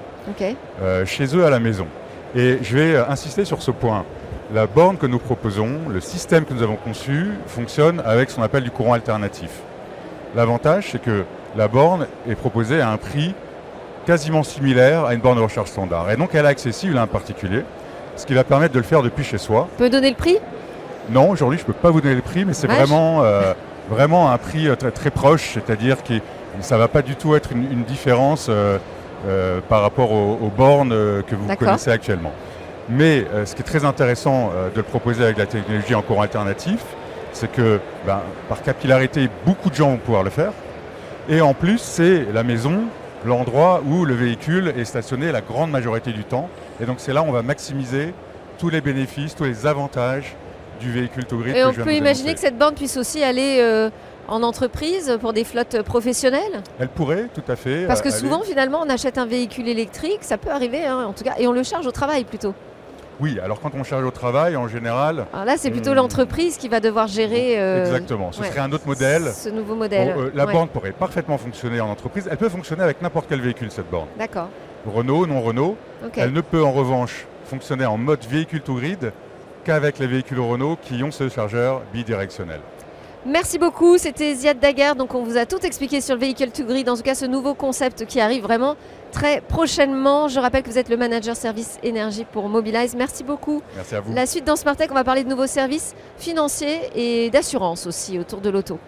chez 1.05 1.35
eux 1.35 1.45
à 1.45 1.49
la 1.49 1.59
maison. 1.59 1.87
Et 2.35 2.59
je 2.61 2.77
vais 2.77 2.95
insister 2.97 3.43
sur 3.43 3.61
ce 3.61 3.71
point. 3.71 4.05
La 4.53 4.67
borne 4.67 4.97
que 4.97 5.07
nous 5.07 5.17
proposons, 5.17 5.89
le 5.89 5.99
système 5.99 6.45
que 6.45 6.53
nous 6.53 6.61
avons 6.61 6.75
conçu, 6.75 7.31
fonctionne 7.47 8.01
avec 8.05 8.29
ce 8.29 8.35
qu'on 8.35 8.43
appelle 8.43 8.63
du 8.63 8.71
courant 8.71 8.93
alternatif. 8.93 9.49
L'avantage, 10.35 10.89
c'est 10.91 11.01
que 11.01 11.23
la 11.55 11.67
borne 11.67 12.07
est 12.29 12.35
proposée 12.35 12.81
à 12.81 12.89
un 12.89 12.97
prix 12.97 13.33
quasiment 14.05 14.43
similaire 14.43 15.05
à 15.05 15.13
une 15.13 15.21
borne 15.21 15.37
de 15.37 15.43
recharge 15.43 15.69
standard. 15.69 16.09
Et 16.11 16.15
donc 16.15 16.33
elle 16.33 16.45
est 16.45 16.49
accessible 16.49 16.97
à 16.97 17.03
un 17.03 17.07
particulier, 17.07 17.63
ce 18.15 18.25
qui 18.25 18.33
va 18.33 18.43
permettre 18.43 18.73
de 18.73 18.79
le 18.79 18.85
faire 18.85 19.03
depuis 19.03 19.23
chez 19.23 19.37
soi. 19.37 19.67
Pouvez 19.77 19.89
donner 19.89 20.09
le 20.09 20.15
prix? 20.15 20.37
Non, 21.09 21.29
aujourd'hui 21.29 21.57
je 21.57 21.63
ne 21.63 21.67
peux 21.67 21.73
pas 21.73 21.89
vous 21.89 22.01
donner 22.01 22.15
le 22.15 22.21
prix, 22.21 22.45
mais 22.45 22.53
c'est 22.53 22.67
vraiment, 22.67 23.23
euh, 23.23 23.53
vraiment 23.89 24.31
un 24.31 24.37
prix 24.37 24.67
euh, 24.67 24.75
très, 24.75 24.91
très 24.91 25.11
proche, 25.11 25.51
c'est-à-dire 25.53 26.03
que 26.03 26.13
ça 26.59 26.75
ne 26.75 26.79
va 26.79 26.87
pas 26.87 27.01
du 27.01 27.15
tout 27.15 27.35
être 27.35 27.51
une, 27.51 27.83
différence 27.83 28.47
euh, 28.49 28.77
par 29.69 29.81
rapport 29.81 30.11
aux, 30.11 30.51
bornes 30.55 30.89
que 30.89 31.35
vous 31.35 31.55
connaissez 31.55 31.91
actuellement. 31.91 32.33
Mais 32.89 33.25
ce 33.45 33.55
qui 33.55 33.61
est 33.61 33.65
très 33.65 33.85
intéressant 33.85 34.51
de 34.73 34.77
le 34.77 34.83
proposer 34.83 35.23
avec 35.23 35.37
la 35.37 35.45
technologie 35.45 35.95
en 35.95 36.01
courant 36.01 36.23
alternatif, 36.23 36.79
c'est 37.31 37.49
que 37.49 37.79
ben, 38.05 38.19
par 38.49 38.61
capillarité, 38.61 39.29
beaucoup 39.45 39.69
de 39.69 39.75
gens 39.75 39.91
vont 39.91 39.97
pouvoir 39.97 40.23
le 40.23 40.29
faire. 40.29 40.51
Et 41.29 41.39
en 41.39 41.53
plus, 41.53 41.77
c'est 41.77 42.25
la 42.33 42.43
maison, 42.43 42.81
l'endroit 43.25 43.81
où 43.87 44.03
le 44.03 44.13
véhicule 44.13 44.73
est 44.77 44.85
stationné 44.85 45.31
la 45.31 45.41
grande 45.41 45.71
majorité 45.71 46.11
du 46.11 46.23
temps. 46.23 46.49
Et 46.81 46.85
donc 46.85 46.95
c'est 46.99 47.13
là 47.13 47.21
où 47.21 47.25
on 47.25 47.31
va 47.31 47.43
maximiser 47.43 48.13
tous 48.57 48.69
les 48.69 48.81
bénéfices, 48.81 49.35
tous 49.35 49.45
les 49.45 49.65
avantages 49.65 50.35
du 50.81 50.91
véhicule 50.91 51.25
to 51.25 51.37
grid. 51.37 51.55
Et 51.55 51.63
on 51.63 51.73
peut 51.73 51.93
imaginer 51.93 52.33
que 52.33 52.39
cette 52.39 52.57
borne 52.57 52.75
puisse 52.75 52.97
aussi 52.97 53.23
aller 53.23 53.57
euh, 53.59 53.89
en 54.27 54.43
entreprise 54.43 55.17
pour 55.21 55.33
des 55.33 55.43
flottes 55.43 55.81
professionnelles? 55.83 56.61
Elle 56.79 56.89
pourrait, 56.89 57.27
tout 57.33 57.49
à 57.49 57.55
fait. 57.55 57.85
Parce 57.87 58.01
que 58.01 58.09
souvent, 58.09 58.41
finalement, 58.41 58.81
on 58.85 58.89
achète 58.89 59.17
un 59.17 59.25
véhicule 59.25 59.67
électrique, 59.67 60.19
ça 60.21 60.37
peut 60.37 60.51
arriver, 60.51 60.85
hein, 60.85 61.05
en 61.07 61.13
tout 61.13 61.23
cas, 61.23 61.35
et 61.37 61.47
on 61.47 61.53
le 61.53 61.63
charge 61.63 61.87
au 61.87 61.91
travail 61.91 62.23
plutôt. 62.23 62.53
Oui, 63.19 63.37
alors 63.43 63.61
quand 63.61 63.71
on 63.75 63.83
charge 63.83 64.03
au 64.03 64.09
travail, 64.09 64.55
en 64.55 64.67
général. 64.67 65.25
Alors 65.31 65.45
là, 65.45 65.53
c'est 65.55 65.69
plutôt 65.69 65.93
l'entreprise 65.93 66.57
qui 66.57 66.69
va 66.69 66.79
devoir 66.79 67.07
gérer. 67.07 67.59
Euh, 67.59 67.85
Exactement, 67.85 68.31
ce 68.31 68.43
serait 68.43 68.61
un 68.61 68.71
autre 68.71 68.87
modèle. 68.87 69.31
Ce 69.31 69.49
nouveau 69.49 69.75
modèle. 69.75 70.15
Euh, 70.17 70.31
la 70.33 70.47
borne 70.47 70.69
pourrait 70.69 70.91
parfaitement 70.91 71.37
fonctionner 71.37 71.79
en 71.81 71.89
entreprise. 71.89 72.27
Elle 72.31 72.37
peut 72.37 72.49
fonctionner 72.49 72.81
avec 72.81 72.99
n'importe 73.01 73.27
quel 73.29 73.41
véhicule, 73.41 73.69
cette 73.69 73.89
borne. 73.91 74.07
D'accord. 74.17 74.49
Renault, 74.87 75.27
non 75.27 75.41
Renault. 75.41 75.77
Elle 76.15 76.33
ne 76.33 76.41
peut 76.41 76.63
en 76.63 76.71
revanche 76.71 77.27
fonctionner 77.45 77.85
en 77.85 77.97
mode 77.97 78.25
véhicule 78.27 78.61
to 78.61 78.73
grid 78.73 79.11
qu'avec 79.63 79.99
les 79.99 80.07
véhicules 80.07 80.39
Renault 80.39 80.77
qui 80.81 81.03
ont 81.03 81.11
ce 81.11 81.29
chargeur 81.29 81.81
bidirectionnel. 81.93 82.61
Merci 83.25 83.59
beaucoup, 83.59 83.99
c'était 83.99 84.33
Ziad 84.33 84.59
Daguerre. 84.59 84.95
Donc 84.95 85.13
on 85.13 85.23
vous 85.23 85.37
a 85.37 85.45
tout 85.45 85.59
expliqué 85.63 86.01
sur 86.01 86.15
le 86.15 86.21
véhicule 86.21 86.51
to 86.51 86.63
grid, 86.63 86.89
en 86.89 86.95
tout 86.95 87.03
cas 87.03 87.13
ce 87.13 87.25
nouveau 87.25 87.53
concept 87.53 88.07
qui 88.07 88.19
arrive 88.19 88.41
vraiment 88.41 88.75
très 89.11 89.41
prochainement. 89.41 90.27
Je 90.27 90.39
rappelle 90.39 90.63
que 90.63 90.69
vous 90.69 90.79
êtes 90.79 90.89
le 90.89 90.97
manager 90.97 91.35
service 91.35 91.77
énergie 91.83 92.25
pour 92.31 92.49
Mobilize. 92.49 92.95
Merci 92.95 93.23
beaucoup. 93.23 93.61
Merci 93.75 93.95
à 93.95 94.01
vous. 94.01 94.13
La 94.13 94.25
suite 94.25 94.45
dans 94.45 94.55
Smartech, 94.55 94.89
on 94.89 94.95
va 94.95 95.03
parler 95.03 95.23
de 95.23 95.29
nouveaux 95.29 95.47
services 95.47 95.93
financiers 96.17 96.79
et 96.95 97.29
d'assurance 97.29 97.85
aussi 97.85 98.17
autour 98.17 98.41
de 98.41 98.49
l'auto. 98.49 98.79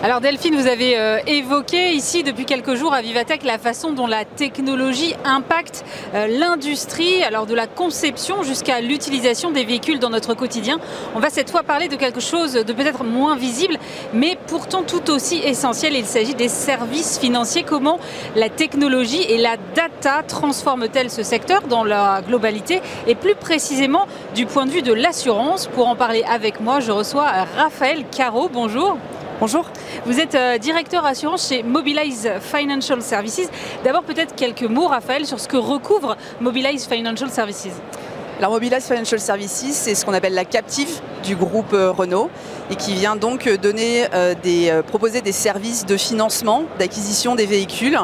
Alors 0.00 0.20
Delphine, 0.20 0.54
vous 0.54 0.68
avez 0.68 0.96
euh, 0.96 1.18
évoqué 1.26 1.90
ici 1.90 2.22
depuis 2.22 2.44
quelques 2.44 2.76
jours 2.76 2.94
à 2.94 3.02
Vivatech 3.02 3.42
la 3.42 3.58
façon 3.58 3.90
dont 3.90 4.06
la 4.06 4.24
technologie 4.24 5.16
impacte 5.24 5.84
euh, 6.14 6.28
l'industrie, 6.28 7.24
alors 7.24 7.46
de 7.46 7.54
la 7.56 7.66
conception 7.66 8.44
jusqu'à 8.44 8.80
l'utilisation 8.80 9.50
des 9.50 9.64
véhicules 9.64 9.98
dans 9.98 10.10
notre 10.10 10.34
quotidien. 10.34 10.78
On 11.16 11.18
va 11.18 11.30
cette 11.30 11.50
fois 11.50 11.64
parler 11.64 11.88
de 11.88 11.96
quelque 11.96 12.20
chose 12.20 12.52
de 12.52 12.72
peut-être 12.72 13.02
moins 13.02 13.34
visible, 13.34 13.76
mais 14.14 14.38
pourtant 14.46 14.84
tout 14.84 15.10
aussi 15.10 15.38
essentiel. 15.38 15.96
Il 15.96 16.06
s'agit 16.06 16.36
des 16.36 16.48
services 16.48 17.18
financiers. 17.18 17.64
Comment 17.64 17.98
la 18.36 18.50
technologie 18.50 19.22
et 19.22 19.36
la 19.36 19.56
data 19.74 20.22
transforment-elles 20.22 21.10
ce 21.10 21.24
secteur 21.24 21.62
dans 21.62 21.82
la 21.82 22.22
globalité 22.22 22.82
et 23.08 23.16
plus 23.16 23.34
précisément 23.34 24.06
du 24.36 24.46
point 24.46 24.64
de 24.64 24.70
vue 24.70 24.82
de 24.82 24.92
l'assurance? 24.92 25.66
Pour 25.66 25.88
en 25.88 25.96
parler 25.96 26.22
avec 26.22 26.60
moi, 26.60 26.78
je 26.78 26.92
reçois 26.92 27.26
Raphaël 27.56 28.04
Caro. 28.12 28.48
Bonjour. 28.48 28.96
Bonjour. 29.40 29.70
Vous 30.04 30.18
êtes 30.18 30.34
euh, 30.34 30.58
directeur 30.58 31.06
assurance 31.06 31.48
chez 31.48 31.62
Mobilize 31.62 32.28
Financial 32.40 33.00
Services. 33.00 33.48
D'abord 33.84 34.02
peut-être 34.02 34.34
quelques 34.34 34.64
mots, 34.64 34.88
Raphaël, 34.88 35.26
sur 35.26 35.38
ce 35.38 35.46
que 35.46 35.56
recouvre 35.56 36.16
Mobilize 36.40 36.88
Financial 36.88 37.30
Services. 37.30 37.68
Alors 38.38 38.52
Mobilize 38.52 38.84
Financial 38.84 39.18
Services, 39.18 39.72
c'est 39.72 39.96
ce 39.96 40.06
qu'on 40.06 40.14
appelle 40.14 40.34
la 40.34 40.44
captive 40.44 41.00
du 41.24 41.34
groupe 41.34 41.72
euh, 41.72 41.90
Renault 41.90 42.30
et 42.70 42.76
qui 42.76 42.94
vient 42.94 43.16
donc 43.16 43.48
euh, 43.48 44.34
des, 44.34 44.80
proposer 44.86 45.22
des 45.22 45.32
services 45.32 45.86
de 45.86 45.96
financement, 45.96 46.62
d'acquisition 46.78 47.34
des 47.34 47.46
véhicules 47.46 47.98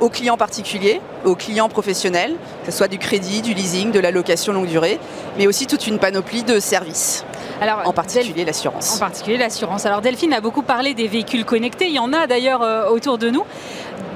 aux 0.00 0.10
clients 0.10 0.36
particuliers, 0.36 1.00
aux 1.24 1.34
clients 1.34 1.70
professionnels, 1.70 2.34
que 2.66 2.70
ce 2.70 2.76
soit 2.76 2.88
du 2.88 2.98
crédit, 2.98 3.40
du 3.40 3.54
leasing, 3.54 3.92
de 3.92 3.98
la 3.98 4.10
location 4.10 4.52
longue 4.52 4.66
durée, 4.66 5.00
mais 5.38 5.46
aussi 5.46 5.66
toute 5.66 5.86
une 5.86 5.98
panoplie 5.98 6.42
de 6.42 6.60
services. 6.60 7.24
Alors, 7.60 7.82
en 7.86 7.92
particulier 7.92 8.44
l'assurance. 8.44 8.96
En 8.96 8.98
particulier 8.98 9.38
l'assurance. 9.38 9.86
Alors 9.86 10.02
Delphine 10.02 10.32
a 10.34 10.40
beaucoup 10.40 10.62
parlé 10.62 10.94
des 10.94 11.08
véhicules 11.08 11.44
connectés, 11.44 11.86
il 11.86 11.94
y 11.94 11.98
en 11.98 12.12
a 12.12 12.26
d'ailleurs 12.26 12.62
euh, 12.62 12.90
autour 12.90 13.18
de 13.18 13.30
nous. 13.30 13.44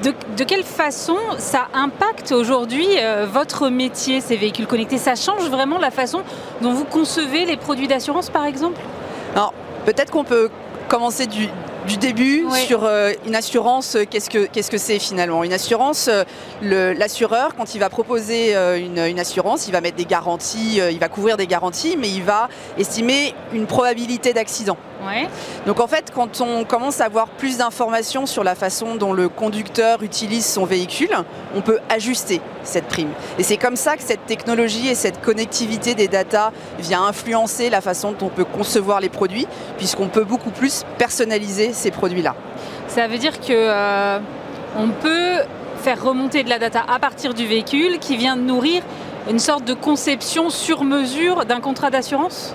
De, 0.03 0.45
quelle 0.45 0.65
façon 0.65 1.17
ça 1.39 1.69
impacte 1.75 2.33
aujourd'hui 2.33 2.87
euh, 2.99 3.27
votre 3.31 3.69
métier, 3.69 4.21
ces 4.21 4.37
véhicules 4.37 4.67
connectés? 4.67 4.99
Ça 4.99 5.15
change 5.15 5.49
vraiment 5.51 5.79
la 5.79 5.91
façon 5.91 6.23
dont 6.63 6.73
vous 6.73 6.85
concevez 6.85 7.45
les 7.45 7.57
produits 7.57 7.89
d'assurance 7.89 8.31
par 8.31 8.47
exemple? 8.47 8.81
Alors 9.35 9.53
peut-être 9.85 10.11
qu'on 10.11 10.25
peut 10.25 10.51
commencer 10.89 11.27
du, 11.27 11.49
du 11.87 11.97
début 11.97 12.45
sur 12.67 12.85
euh, 12.85 13.13
une 13.27 13.35
assurance, 13.35 13.97
euh, 13.97 14.05
qu'est-ce 14.09 14.29
que 14.29 14.47
qu'est-ce 14.47 14.71
que 14.71 14.79
c'est 14.79 14.99
finalement? 14.99 15.45
Une 15.45 15.53
assurance, 15.53 16.09
euh, 16.09 16.95
l'assureur, 16.95 17.55
quand 17.57 17.75
il 17.75 17.79
va 17.79 17.89
proposer 17.89 18.55
une, 18.55 19.19
assurance, 19.19 19.67
il 19.67 19.73
va 19.73 19.81
mettre 19.81 19.97
des 19.97 20.05
garanties, 20.05 20.81
il 20.91 20.99
va 20.99 21.09
couvrir 21.09 21.37
des 21.37 21.47
garanties, 21.47 21.97
mais 21.99 22.09
il 22.09 22.23
va 22.23 22.49
estimer 22.79 23.35
une 23.53 23.67
probabilité 23.67 24.33
d'accident. 24.33 24.77
Donc 25.67 25.81
en 25.81 25.87
fait, 25.87 26.13
quand 26.15 26.41
on 26.41 26.65
commence 26.65 27.01
à 27.01 27.05
avoir 27.05 27.29
plus 27.29 27.59
d'informations 27.59 28.27
sur 28.27 28.45
la 28.45 28.55
façon 28.55 28.97
dont 28.97 29.13
le 29.13 29.29
conducteur 29.29 30.03
utilise 30.03 30.47
son 30.47 30.65
véhicule, 30.65 31.11
on 31.55 31.61
peut 31.61 31.79
ajuster 31.89 32.41
cette 32.63 32.87
prime. 32.87 33.11
Et 33.39 33.43
c'est 33.43 33.57
comme 33.57 33.77
ça 33.77 33.97
que 33.97 34.03
cette 34.03 34.27
technologie 34.27 34.89
et 34.89 34.95
cette 34.95 35.21
connectivité 35.21 35.95
des 35.95 36.09
datas 36.09 36.53
vient 36.79 37.05
influencer 37.05 37.71
la 37.71 37.81
façon 37.81 38.13
dont 38.13 38.27
on 38.27 38.31
peut 38.31 38.45
concevoir 38.45 39.01
les 39.01 39.09
produits, 39.09 39.47
puisqu'on 39.79 40.09
peut 40.09 40.25
beaucoup 40.25 40.51
plus 40.51 40.85
personnaliser 40.99 41.73
ces 41.73 41.91
produits-là. 41.91 42.35
Ça 42.89 43.07
veut 43.07 43.19
dire 43.19 43.41
que 43.41 43.53
euh, 43.53 44.19
on 44.77 44.89
peut 44.89 45.39
faire 45.83 46.03
remonter 46.03 46.43
de 46.43 46.51
la 46.51 46.59
data 46.59 46.83
à 46.89 46.99
partir 46.99 47.35
du 47.35 47.47
véhicule 47.47 47.99
qui 47.99 48.17
vient 48.17 48.37
de 48.37 48.43
nourrir 48.43 48.83
une 49.31 49.39
sorte 49.39 49.65
de 49.65 49.75
conception 49.75 50.51
sur 50.51 50.85
mesure 50.85 51.45
d'un 51.45 51.61
contrat 51.61 51.91
d'assurance? 51.91 52.55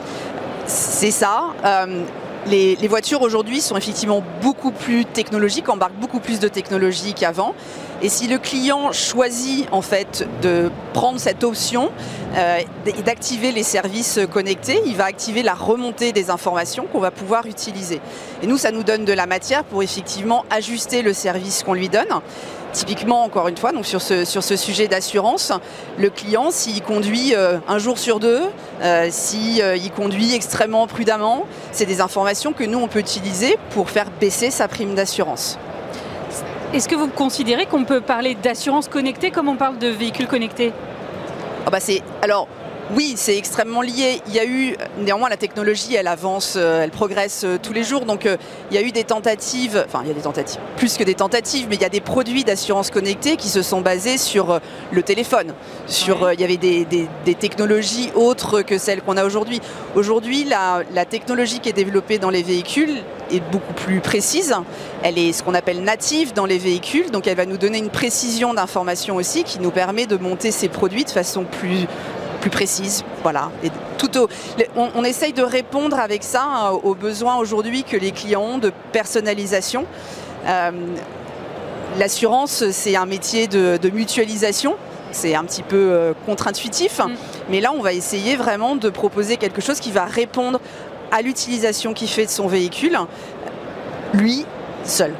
C'est 0.67 1.11
ça. 1.11 1.53
Euh, 1.63 2.03
les, 2.47 2.87
voitures 2.87 3.21
aujourd'hui 3.21 3.61
sont 3.61 3.77
effectivement 3.77 4.23
beaucoup 4.41 4.71
plus 4.71 5.05
technologiques, 5.05 5.69
embarquent 5.69 5.99
beaucoup 5.99 6.19
plus 6.19 6.39
de 6.39 6.47
technologie 6.47 7.13
qu'avant. 7.13 7.53
Et 8.01 8.09
si 8.09 8.27
le 8.27 8.37
client 8.37 8.91
choisit 8.91 9.67
en 9.71 9.81
fait 9.81 10.27
de 10.41 10.69
prendre 10.93 11.19
cette 11.19 11.43
option 11.43 11.91
euh, 12.35 12.59
et 12.85 13.01
d'activer 13.01 13.51
les 13.51 13.63
services 13.63 14.19
connectés, 14.31 14.81
il 14.85 14.95
va 14.95 15.05
activer 15.05 15.43
la 15.43 15.53
remontée 15.53 16.11
des 16.11 16.29
informations 16.29 16.87
qu'on 16.91 16.99
va 16.99 17.11
pouvoir 17.11 17.45
utiliser. 17.47 18.01
Et 18.43 18.47
nous, 18.47 18.57
ça 18.57 18.71
nous 18.71 18.83
donne 18.83 19.05
de 19.05 19.13
la 19.13 19.27
matière 19.27 19.63
pour 19.63 19.81
effectivement 19.81 20.45
ajuster 20.49 21.01
le 21.01 21.13
service 21.13 21.63
qu'on 21.63 21.73
lui 21.73 21.89
donne. 21.89 22.09
Typiquement, 22.75 23.23
encore 23.23 23.47
une 23.47 23.55
fois, 23.55 23.71
donc 23.71 23.85
sur 23.85 24.01
ce, 24.01 24.25
sur 24.25 24.43
ce 24.43 24.57
sujet 24.57 24.89
d'assurance, 24.89 25.53
le 25.97 26.09
client, 26.09 26.51
s'il 26.51 26.81
conduit 26.81 27.33
euh, 27.33 27.57
un 27.69 27.77
jour 27.77 27.97
sur 27.97 28.19
deux, 28.19 28.41
euh, 28.81 29.07
s'il 29.09 29.61
euh, 29.61 29.77
conduit 29.95 30.35
extrêmement 30.35 30.85
prudemment, 30.85 31.45
c'est 31.71 31.85
des 31.85 32.01
informations 32.01 32.51
que 32.51 32.65
nous, 32.65 32.77
on 32.77 32.89
peut 32.89 32.99
utiliser 32.99 33.57
pour 33.69 33.89
faire 33.89 34.07
baisser 34.19 34.51
sa 34.51 34.67
prime 34.67 34.93
d'assurance. 34.93 35.57
Est-ce 36.73 36.89
que 36.89 36.95
vous 36.95 37.07
considérez 37.07 37.65
qu'on 37.65 37.85
peut 37.85 38.01
parler 38.01 38.35
d'assurance 38.35 38.89
connectée 38.89 39.31
comme 39.31 39.47
on 39.47 39.55
parle 39.55 39.77
de 39.77 39.87
véhicules 39.87 40.27
connectés? 40.27 40.73
Ah 41.65 41.69
bah 41.69 41.79
Alors, 42.21 42.49
oui, 42.93 43.15
c'est 43.17 43.35
extrêmement 43.35 43.81
lié. 43.81 44.21
Il 44.27 44.33
y 44.35 44.39
a 44.39 44.45
eu, 44.45 44.75
néanmoins, 44.99 45.27
la 45.27 45.37
technologie, 45.37 45.95
elle 45.95 46.07
avance, 46.07 46.53
euh, 46.55 46.83
elle 46.83 46.91
progresse 46.91 47.41
euh, 47.43 47.57
tous 47.61 47.73
les 47.73 47.83
jours. 47.83 48.05
Donc, 48.05 48.27
euh, 48.27 48.37
il 48.69 48.75
y 48.75 48.77
a 48.77 48.83
eu 48.83 48.91
des 48.91 49.03
tentatives, 49.03 49.83
enfin, 49.87 50.01
il 50.03 50.09
y 50.09 50.11
a 50.11 50.13
des 50.13 50.21
tentatives, 50.21 50.59
plus 50.77 50.95
que 50.95 51.03
des 51.03 51.15
tentatives, 51.15 51.65
mais 51.67 51.77
il 51.77 51.81
y 51.81 51.85
a 51.85 51.89
des 51.89 51.99
produits 51.99 52.43
d'assurance 52.43 52.91
connectée 52.91 53.37
qui 53.37 53.49
se 53.49 53.63
sont 53.63 53.81
basés 53.81 54.19
sur 54.19 54.59
le 54.91 55.01
téléphone. 55.01 55.53
Sur, 55.87 56.31
il 56.31 56.39
y 56.39 56.43
avait 56.43 56.57
des, 56.57 56.85
technologies 57.39 58.11
autres 58.13 58.61
que 58.61 58.77
celles 58.77 59.01
qu'on 59.01 59.17
a 59.17 59.25
aujourd'hui. 59.25 59.61
Aujourd'hui, 59.95 60.43
la, 60.43 60.83
la 60.93 61.05
technologie 61.05 61.59
qui 61.59 61.69
est 61.69 61.73
développée 61.73 62.19
dans 62.19 62.29
les 62.29 62.43
véhicules 62.43 63.01
est 63.31 63.43
beaucoup 63.51 63.73
plus 63.73 63.99
précise. 63.99 64.53
Elle 65.03 65.17
est 65.17 65.33
ce 65.33 65.43
qu'on 65.43 65.53
appelle 65.53 65.81
native 65.83 66.33
dans 66.33 66.45
les 66.45 66.57
véhicules, 66.57 67.11
donc 67.11 67.27
elle 67.27 67.37
va 67.37 67.45
nous 67.45 67.57
donner 67.57 67.79
une 67.79 67.89
précision 67.89 68.53
d'information 68.53 69.15
aussi 69.15 69.43
qui 69.43 69.59
nous 69.59 69.71
permet 69.71 70.05
de 70.05 70.17
monter 70.17 70.51
ces 70.51 70.69
produits 70.69 71.03
de 71.03 71.09
façon 71.09 71.43
plus 71.43 71.87
plus 72.41 72.49
précise. 72.49 73.03
Voilà. 73.23 73.51
Et 73.63 73.69
tout 73.97 74.09
on, 74.75 75.03
essaye 75.03 75.33
de 75.33 75.43
répondre 75.43 75.99
avec 75.99 76.23
ça 76.23 76.43
hein, 76.43 76.69
aux 76.71 76.95
besoins 76.95 77.37
aujourd'hui 77.37 77.83
que 77.83 77.97
les 77.97 78.11
clients 78.11 78.41
ont 78.41 78.57
de 78.57 78.71
personnalisation. 78.91 79.85
Euh, 80.47 80.71
l'assurance, 81.97 82.69
c'est 82.71 82.95
un 82.95 83.05
métier 83.05 83.47
de, 83.47 83.89
mutualisation. 83.89 84.75
C'est 85.11 85.35
un 85.35 85.43
petit 85.45 85.63
peu 85.63 85.91
euh, 85.91 86.13
contre-intuitif, 86.25 86.99
mm. 86.99 87.11
mais 87.49 87.61
là, 87.61 87.71
on 87.73 87.81
va 87.81 87.93
essayer 87.93 88.35
vraiment 88.35 88.75
de 88.75 88.89
proposer 88.89 89.37
quelque 89.37 89.61
chose 89.61 89.79
qui 89.79 89.91
va 89.91 90.05
répondre 90.05 90.59
à 91.11 91.21
l'utilisation 91.21 91.93
qu'il 91.93 92.09
fait 92.09 92.25
de 92.25 92.31
son 92.31 92.47
véhicule, 92.47 92.97
lui 94.13 94.45
seul. 94.83 95.13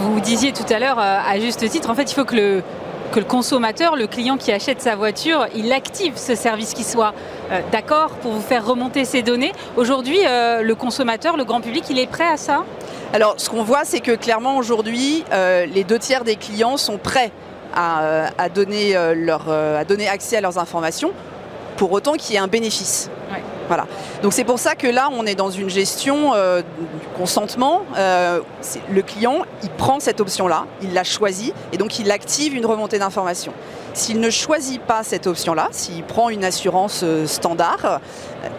Vous 0.00 0.20
disiez 0.20 0.52
tout 0.52 0.70
à 0.70 0.78
l'heure, 0.78 0.98
euh, 0.98 1.18
à 1.26 1.40
juste 1.40 1.66
titre, 1.70 1.88
en 1.88 1.94
fait, 1.94 2.10
il 2.10 2.14
faut 2.14 2.24
que 2.24 2.36
le, 2.36 2.62
que 3.10 3.18
le 3.18 3.24
consommateur, 3.24 3.96
le 3.96 4.06
client 4.06 4.36
qui 4.36 4.52
achète 4.52 4.80
sa 4.80 4.94
voiture, 4.94 5.46
il 5.54 5.72
active 5.72 6.16
ce 6.16 6.34
service 6.34 6.74
qui 6.74 6.84
soit 6.84 7.12
euh, 7.50 7.60
d'accord 7.72 8.10
pour 8.22 8.32
vous 8.32 8.40
faire 8.40 8.64
remonter 8.64 9.04
ces 9.04 9.22
données. 9.22 9.52
Aujourd'hui, 9.76 10.18
euh, 10.26 10.62
le 10.62 10.74
consommateur, 10.74 11.36
le 11.36 11.44
grand 11.44 11.60
public, 11.60 11.84
il 11.90 11.98
est 11.98 12.06
prêt 12.06 12.28
à 12.28 12.36
ça? 12.36 12.64
Alors, 13.12 13.34
ce 13.38 13.50
qu'on 13.50 13.64
voit, 13.64 13.82
c'est 13.84 14.00
que 14.00 14.12
clairement 14.12 14.56
aujourd'hui, 14.56 15.24
euh, 15.32 15.66
les 15.66 15.82
deux 15.82 15.98
tiers 15.98 16.22
des 16.22 16.36
clients 16.36 16.76
sont 16.76 16.98
prêts 16.98 17.32
à, 17.74 18.48
donner, 18.52 18.96
leur, 19.14 19.48
à 19.48 19.84
donner 19.84 20.08
accès 20.08 20.36
à 20.36 20.40
leurs 20.40 20.58
informations, 20.58 21.12
pour 21.76 21.92
autant 21.92 22.14
qu'il 22.14 22.34
y 22.34 22.36
ait 22.36 22.40
un 22.40 22.48
bénéfice. 22.48 23.08
Donc 24.22 24.32
c'est 24.32 24.44
pour 24.44 24.58
ça 24.58 24.74
que 24.74 24.86
là, 24.86 25.08
on 25.12 25.26
est 25.26 25.34
dans 25.34 25.50
une 25.50 25.68
gestion 25.68 26.34
euh, 26.34 26.62
du 26.62 27.06
consentement. 27.16 27.82
Euh, 27.96 28.40
le 28.90 29.02
client, 29.02 29.44
il 29.62 29.70
prend 29.70 30.00
cette 30.00 30.20
option-là, 30.20 30.66
il 30.82 30.92
la 30.92 31.04
choisit 31.04 31.54
et 31.72 31.76
donc 31.76 31.98
il 31.98 32.10
active 32.10 32.54
une 32.54 32.66
remontée 32.66 32.98
d'information. 32.98 33.52
S'il 33.92 34.20
ne 34.20 34.30
choisit 34.30 34.80
pas 34.80 35.02
cette 35.02 35.26
option-là, 35.26 35.68
s'il 35.72 36.04
prend 36.04 36.28
une 36.28 36.44
assurance 36.44 37.00
euh, 37.02 37.26
standard, 37.26 38.00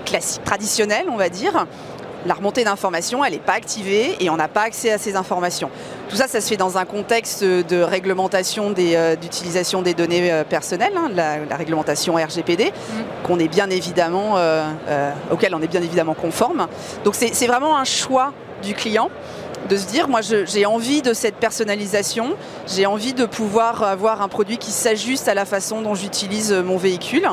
classique, 0.06 0.44
traditionnelle, 0.44 1.06
on 1.10 1.18
va 1.18 1.30
dire, 1.30 1.66
la 2.26 2.34
remontée 2.34 2.64
d'informations, 2.64 3.24
elle 3.26 3.34
n'est 3.34 3.40
pas 3.40 3.54
activée 3.54 4.16
et 4.20 4.30
on 4.30 4.38
n'a 4.38 4.48
pas 4.48 4.62
accès 4.62 4.92
à 4.92 4.98
ces 4.98 5.16
informations. 5.16 5.70
Tout 6.10 6.16
ça, 6.16 6.28
ça 6.28 6.42
se 6.42 6.48
fait 6.48 6.58
dans 6.58 6.78
un 6.78 6.86
contexte 6.86 7.44
de 7.44 7.82
réglementation 7.82 8.74
euh, 8.78 9.16
d'utilisation 9.16 9.82
des, 9.82 9.94
données 9.94 10.32
euh, 10.32 10.44
personnelles, 10.44 10.94
hein, 10.96 11.10
la, 11.14 11.56
réglementation 11.56 12.16
RGPD, 12.16 12.66
mm. 12.66 13.26
qu'on 13.26 13.40
est 13.40 13.48
bien 13.48 13.70
évidemment, 13.70 14.34
euh, 14.38 14.64
auquel 15.32 15.56
on 15.56 15.62
est 15.62 15.68
bien 15.68 15.82
évidemment 15.82 16.14
conforme. 16.14 16.68
Donc 17.04 17.16
c'est 17.16 17.48
vraiment 17.48 17.78
un 17.78 17.86
choix 17.86 18.34
du 18.62 18.74
client 18.74 19.10
de 19.70 19.78
se 19.78 19.86
dire, 19.86 20.08
moi 20.08 20.22
j'ai 20.22 20.66
envie 20.66 21.02
de 21.02 21.14
cette 21.14 21.36
personnalisation, 21.36 22.36
j'ai 22.68 22.86
envie 22.86 23.14
de 23.14 23.26
pouvoir 23.26 23.84
avoir 23.84 24.22
un 24.22 24.28
produit 24.28 24.58
qui 24.58 24.72
s'ajuste 24.72 25.28
à 25.28 25.34
la 25.34 25.46
façon 25.46 25.82
dont 25.82 25.96
j'utilise 25.96 26.52
mon 26.52 26.78
véhicule. 26.78 27.28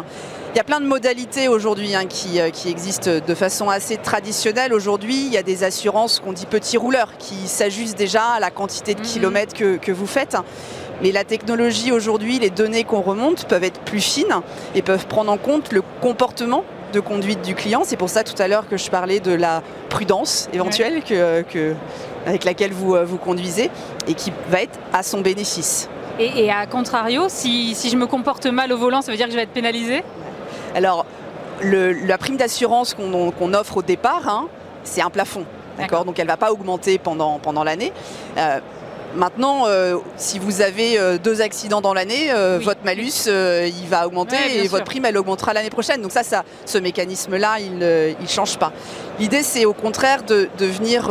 Il 0.55 0.57
y 0.57 0.61
a 0.61 0.65
plein 0.65 0.81
de 0.81 0.87
modalités 0.87 1.47
aujourd'hui 1.47 1.95
hein, 1.95 2.07
qui, 2.07 2.41
euh, 2.41 2.49
qui, 2.49 2.71
existent 2.71 3.11
de 3.25 3.35
façon 3.35 3.69
assez 3.69 3.99
traditionnelle. 3.99 4.73
Aujourd'hui, 4.73 5.27
il 5.27 5.33
y 5.33 5.37
a 5.37 5.43
des 5.43 5.63
assurances 5.63 6.21
qu'on 6.21 6.33
dit 6.33 6.47
petits 6.47 6.79
rouleurs 6.79 7.19
qui 7.19 7.47
s'ajustent 7.47 7.99
déjà 7.99 8.25
à 8.25 8.41
la 8.41 8.51
quantité 8.51 8.95
de 8.95 9.01
mhm. 9.01 9.07
kilomètres 9.07 9.55
que, 9.55 9.77
que, 9.77 9.93
vous 9.93 10.07
faites. 10.07 10.39
Mais 11.03 11.13
la 11.13 11.25
technologie 11.25 11.93
aujourd'hui, 11.93 12.39
les 12.39 12.49
données 12.49 12.85
qu'on 12.85 13.03
remonte 13.03 13.45
peuvent 13.45 13.63
être 13.63 13.81
plus 13.81 14.01
fines 14.01 14.41
et 14.75 14.81
peuvent 14.81 15.07
prendre 15.07 15.31
en 15.31 15.37
compte 15.37 15.71
le 15.71 15.83
comportement 16.01 16.65
de 16.95 17.01
conduite 17.01 17.43
du 17.43 17.55
client. 17.55 17.83
C'est 17.85 17.99
pour 17.99 18.09
ça 18.09 18.25
tout 18.25 18.41
à 18.41 18.49
l'heure 18.49 18.69
que 18.69 18.79
je 18.79 18.91
parlais 18.91 19.21
de 19.21 19.33
la 19.33 19.63
prudence 19.91 20.49
éventuelle 20.55 21.03
que, 21.03 21.43
que, 21.43 21.75
avec 22.25 22.45
laquelle 22.45 22.73
vous, 22.73 22.95
euh, 22.95 23.05
vous 23.05 23.19
conduisez 23.19 23.71
et 24.09 24.15
qui 24.15 24.33
va 24.49 24.63
être 24.63 24.79
à 24.95 25.03
son 25.03 25.21
bénéfice. 25.21 25.91
Et, 26.19 26.51
à 26.51 26.67
contrario, 26.67 27.27
si, 27.29 27.77
si, 27.77 27.91
je 27.91 27.97
me 27.97 28.07
comporte 28.07 28.47
mal 28.47 28.73
au 28.73 28.77
volant, 28.77 29.03
ça 29.03 29.13
veut 29.13 29.17
dire 29.17 29.27
que 29.27 29.33
je 29.33 29.37
vais 29.37 29.45
être 29.45 29.53
pénalisé 29.53 30.03
alors, 30.75 31.07
la 31.63 32.19
prime 32.19 32.37
d'assurance 32.37 32.95
qu'on 32.95 33.55
offre 33.55 33.79
au 33.79 33.83
départ, 33.83 34.29
hein, 34.29 34.49
c'est 34.85 35.03
un 35.03 35.11
plafond. 35.11 35.45
D'accord 35.79 36.05
Donc 36.05 36.19
elle 36.19 36.27
ne 36.27 36.31
va 36.31 36.37
pas 36.37 36.53
augmenter 36.53 36.99
pendant, 36.99 37.39
pendant 37.39 37.63
l'année. 37.63 37.93
Euh, 38.37 38.59
maintenant, 39.15 39.67
euh, 39.67 39.97
si 40.17 40.39
vous 40.39 40.61
avez 40.61 40.99
euh, 40.99 41.19
deux 41.19 41.41
accidents 41.41 41.81
dans 41.81 41.95
l'année, 41.95 42.33
votre 42.61 42.85
malus, 42.85 43.27
il 43.27 43.89
va 43.89 44.07
augmenter 44.07 44.37
et 44.57 44.69
votre 44.69 44.85
prime, 44.85 45.05
elle 45.05 45.17
augmentera 45.17 45.53
l'année 45.53 45.71
prochaine. 45.71 46.03
Donc 46.03 46.13
ça, 46.13 46.23
ça 46.23 46.45
ce 46.65 46.79
mécanisme-là, 46.79 47.59
il 47.61 47.79
ne 47.79 48.27
change 48.27 48.59
pas. 48.59 48.73
L'idée, 49.19 49.43
c'est 49.43 49.65
au 49.65 49.73
contraire 49.73 50.23
de, 50.25 50.49
de 50.59 50.67
venir 50.67 51.11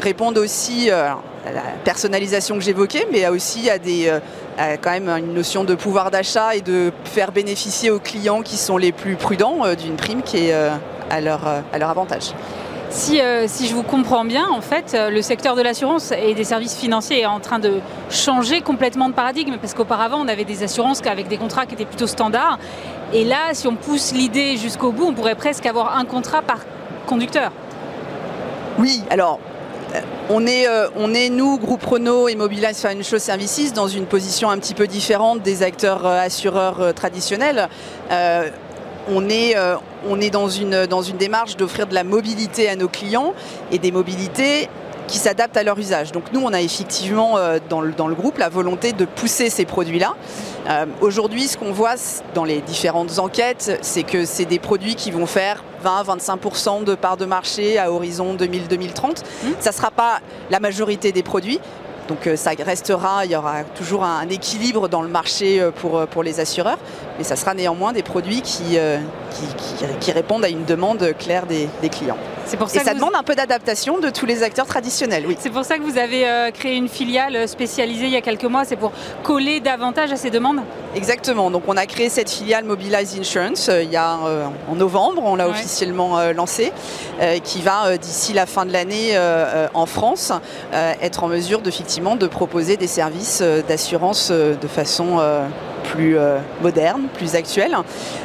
répondre 0.00 0.40
aussi 0.42 0.90
à 0.90 1.18
la 1.52 1.62
personnalisation 1.84 2.56
que 2.56 2.62
j'évoquais, 2.62 3.06
mais 3.10 3.26
aussi 3.28 3.70
à 3.70 3.78
des, 3.78 4.12
quand 4.80 4.90
même 4.90 5.08
une 5.08 5.34
notion 5.34 5.64
de 5.64 5.74
pouvoir 5.74 6.10
d'achat 6.10 6.54
et 6.54 6.60
de 6.60 6.92
faire 7.04 7.32
bénéficier 7.32 7.90
aux 7.90 7.98
clients 7.98 8.42
qui 8.42 8.56
sont 8.56 8.76
les 8.76 8.92
plus 8.92 9.16
prudents 9.16 9.64
euh, 9.64 9.74
d'une 9.74 9.96
prime 9.96 10.22
qui 10.22 10.48
est 10.48 10.54
euh, 10.54 10.70
à 11.10 11.20
leur, 11.20 11.46
euh, 11.46 11.60
à 11.72 11.78
leur 11.78 11.90
avantage. 11.90 12.32
Si, 12.88 13.20
si, 13.46 13.66
je 13.66 13.74
vous 13.74 13.82
comprends 13.82 14.24
bien, 14.24 14.46
en 14.48 14.60
fait, 14.60 14.96
le 15.10 15.20
secteur 15.20 15.54
de 15.54 15.60
l'assurance 15.60 16.12
et 16.12 16.34
des 16.34 16.44
services 16.44 16.76
financiers 16.76 17.20
est 17.22 17.26
en 17.26 17.40
train 17.40 17.58
de 17.58 17.80
changer 18.10 18.62
complètement 18.62 19.08
de 19.08 19.12
paradigme, 19.12 19.56
parce 19.60 19.74
qu'auparavant, 19.74 20.18
on 20.20 20.28
avait 20.28 20.44
des 20.44 20.62
assurances 20.62 21.04
avec 21.04 21.26
des 21.26 21.36
contrats 21.36 21.66
qui 21.66 21.74
étaient 21.74 21.84
plutôt 21.84 22.06
standards. 22.06 22.58
Et 23.12 23.24
là, 23.24 23.52
si 23.52 23.66
on 23.66 23.74
pousse 23.74 24.12
l'idée 24.12 24.56
jusqu'au 24.56 24.92
bout, 24.92 25.06
on 25.08 25.14
pourrait 25.14 25.34
presque 25.34 25.66
avoir 25.66 25.98
un 25.98 26.04
contrat 26.04 26.42
par 26.42 26.60
conducteur. 27.06 27.50
Oui, 28.78 29.02
alors 29.10 29.40
on 30.28 30.46
est, 30.46 30.66
euh, 30.66 30.88
on 30.96 31.14
est, 31.14 31.28
nous, 31.28 31.58
groupe 31.58 31.84
Renault 31.84 32.28
et 32.28 32.34
Mobilize 32.34 32.78
Financial 32.78 33.20
Services, 33.20 33.72
dans 33.72 33.88
une 33.88 34.06
position 34.06 34.50
un 34.50 34.58
petit 34.58 34.74
peu 34.74 34.86
différente 34.86 35.42
des 35.42 35.62
acteurs 35.62 36.06
euh, 36.06 36.20
assureurs 36.20 36.80
euh, 36.80 36.92
traditionnels. 36.92 37.68
on 39.08 39.28
est, 39.28 40.30
dans, 40.30 40.48
une, 40.48 40.86
démarche 41.18 41.56
d'offrir 41.56 41.86
de 41.86 41.94
la 41.94 42.04
mobilité 42.04 42.68
à 42.68 42.76
nos 42.76 42.88
clients 42.88 43.34
et 43.70 43.78
des 43.78 43.92
mobilités 43.92 44.68
qui 45.06 45.18
s'adaptent 45.18 45.56
à 45.56 45.62
leur 45.62 45.78
usage. 45.78 46.10
Donc 46.10 46.24
nous, 46.32 46.40
on 46.40 46.52
a 46.52 46.60
effectivement 46.60 47.36
dans 47.68 47.80
le, 47.80 47.92
dans 47.92 48.08
le 48.08 48.16
groupe 48.16 48.38
la 48.38 48.48
volonté 48.48 48.92
de 48.92 49.04
pousser 49.04 49.50
ces 49.50 49.64
produits-là. 49.64 50.16
Aujourd'hui, 51.00 51.46
ce 51.46 51.56
qu'on 51.56 51.72
voit 51.72 51.94
dans 52.34 52.44
les 52.44 52.60
différentes 52.60 53.18
enquêtes, 53.18 53.78
c'est 53.82 54.02
que 54.02 54.24
c'est 54.24 54.44
des 54.44 54.58
produits 54.58 54.94
qui 54.96 55.10
vont 55.10 55.26
faire 55.26 55.62
20-25% 55.84 56.84
de 56.84 56.94
part 56.94 57.16
de 57.16 57.24
marché 57.24 57.78
à 57.78 57.92
horizon 57.92 58.34
2000-2030. 58.34 59.22
Mmh. 59.44 59.48
Ça 59.60 59.70
ne 59.70 59.74
sera 59.74 59.90
pas 59.90 60.20
la 60.50 60.58
majorité 60.58 61.12
des 61.12 61.22
produits, 61.22 61.60
donc 62.08 62.26
euh, 62.26 62.36
ça 62.36 62.52
restera, 62.64 63.24
il 63.24 63.32
y 63.32 63.36
aura 63.36 63.64
toujours 63.76 64.04
un, 64.04 64.28
équilibre 64.28 64.88
dans 64.88 65.02
le 65.02 65.08
marché 65.08 65.60
euh, 65.60 65.70
pour, 65.70 65.98
euh, 65.98 66.06
pour 66.06 66.22
les 66.22 66.40
assureurs, 66.40 66.78
mais 67.18 67.24
ça 67.24 67.36
sera 67.36 67.54
néanmoins 67.54 67.92
des 67.92 68.02
produits 68.02 68.42
qui, 68.42 68.78
qui, 70.00 70.12
répondent 70.12 70.44
à 70.44 70.48
une 70.48 70.64
demande 70.64 71.14
claire 71.18 71.46
des, 71.46 71.68
clients. 71.88 72.16
Pour 72.58 72.70
ça 72.70 72.80
Et 72.80 72.84
ça 72.84 72.94
demande 72.94 73.14
un 73.14 73.22
peu 73.22 73.34
d'adaptation 73.34 73.98
de 73.98 74.08
tous 74.10 74.26
les 74.26 74.42
acteurs 74.42 74.66
traditionnels. 74.66 75.24
Oui. 75.26 75.36
C'est 75.38 75.50
pour 75.50 75.64
ça 75.64 75.78
que 75.78 75.82
vous 75.82 75.98
avez 75.98 76.50
créé 76.52 76.76
une 76.76 76.88
filiale 76.88 77.48
spécialisée 77.48 78.06
il 78.06 78.12
y 78.12 78.16
a 78.16 78.20
quelques 78.20 78.44
mois, 78.44 78.64
c'est 78.64 78.76
pour 78.76 78.92
coller 79.22 79.60
davantage 79.60 80.12
à 80.12 80.16
ces 80.16 80.30
demandes? 80.30 80.60
Exactement, 80.94 81.50
donc 81.50 81.64
on 81.66 81.76
a 81.76 81.86
créé 81.86 82.08
cette 82.08 82.30
filiale 82.30 82.64
Mobilize 82.64 83.18
Insurance 83.18 83.70
il 83.82 83.90
y 83.90 83.96
a 83.96 84.18
en 84.70 84.74
novembre, 84.74 85.22
on 85.24 85.36
l'a 85.36 85.48
officiellement 85.48 86.20
lancée, 86.32 86.72
qui 87.42 87.62
va 87.62 87.98
d'ici 87.98 88.32
la 88.32 88.46
fin 88.46 88.64
de 88.64 88.72
l'année 88.72 89.18
en 89.74 89.86
France 89.86 90.32
être 90.72 91.24
en 91.24 91.28
mesure 91.28 91.60
de 91.60 91.70
fixer 91.70 91.95
de 91.96 92.26
proposer 92.26 92.76
des 92.76 92.86
services 92.86 93.40
euh, 93.42 93.62
d'assurance 93.66 94.28
euh, 94.30 94.54
de 94.54 94.66
façon 94.66 95.18
euh, 95.18 95.46
plus 95.84 96.18
moderne, 96.62 97.02
plus 97.14 97.36
actuelle. 97.36 97.76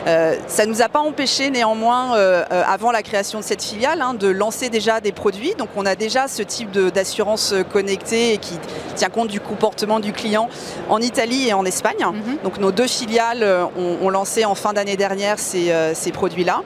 ça 0.05 0.65
ne 0.65 0.71
nous 0.71 0.81
a 0.81 0.89
pas 0.89 0.99
empêché 0.99 1.51
néanmoins, 1.51 2.13
avant 2.49 2.91
la 2.91 3.03
création 3.03 3.37
de 3.37 3.43
cette 3.43 3.61
filiale, 3.61 4.01
hein, 4.01 4.15
de 4.15 4.27
lancer 4.27 4.69
déjà 4.69 4.99
des 4.99 5.11
produits. 5.11 5.53
Donc 5.59 5.69
on 5.75 5.85
a 5.85 5.95
déjà 5.95 6.27
ce 6.27 6.41
type 6.41 6.71
d'assurance 6.71 7.53
connectée 7.71 8.39
qui 8.39 8.57
tient 8.95 9.09
compte 9.09 9.27
du 9.27 9.39
comportement 9.39 9.99
du 9.99 10.11
client 10.11 10.49
en 10.89 10.99
Italie 11.01 11.49
et 11.49 11.53
en 11.53 11.63
Espagne. 11.63 12.03
Mhm. 12.03 12.37
Donc 12.43 12.57
nos 12.57 12.71
deux 12.71 12.87
filiales 12.87 13.45
ont, 13.77 14.09
lancé 14.09 14.43
en 14.43 14.55
fin 14.55 14.73
d'année 14.73 14.97
dernière 14.97 15.37
ces, 15.37 15.71
ces 15.93 16.11
produits-là 16.11 16.63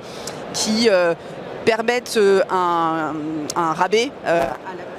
qui 0.53 0.87
permettent 1.65 2.17
un, 2.49 3.13
un 3.57 3.73
rabais 3.73 4.11
à 4.25 4.31
la 4.77 4.94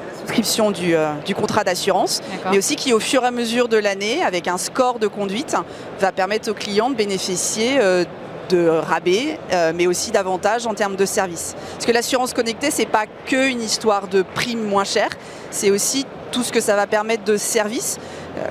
euh, 0.59 1.13
du, 1.25 1.35
contrat 1.35 1.65
d'assurance, 1.65 2.21
mais 2.51 2.59
aussi 2.59 2.77
qui 2.77 2.93
au 2.93 3.01
fur 3.01 3.23
et 3.23 3.27
à 3.27 3.31
mesure 3.31 3.69
de 3.69 3.77
l'année, 3.77 4.23
avec 4.23 4.49
un 4.49 4.59
score 4.59 4.99
de 4.99 5.07
conduite, 5.07 5.57
va 6.01 6.13
permettre 6.13 6.51
aux 6.51 6.55
clients 6.55 6.91
de 6.91 6.95
bénéficier 6.95 7.79
euh, 7.81 8.05
de 8.49 8.69
rabais, 8.69 9.39
euh, 9.53 9.73
mais 9.75 9.87
aussi 9.87 10.11
d'avantages 10.11 10.67
en 10.67 10.75
termes 10.75 10.97
de 10.97 11.05
services. 11.05 11.55
Parce 11.75 11.87
que 11.87 11.93
l'assurance 11.93 12.33
connectée, 12.33 12.71
c'est 12.71 12.87
pas 12.87 13.05
que 13.27 13.49
une 13.49 13.63
histoire 13.63 14.09
de 14.09 14.23
primes 14.23 14.63
moins 14.63 14.85
chères, 14.85 15.11
c'est 15.51 15.71
aussi 15.71 16.07
tout 16.31 16.43
ce 16.43 16.53
que 16.53 16.61
ça 16.61 16.77
va 16.77 16.87
permettre 16.87 17.25
de 17.25 17.37
services. 17.37 17.99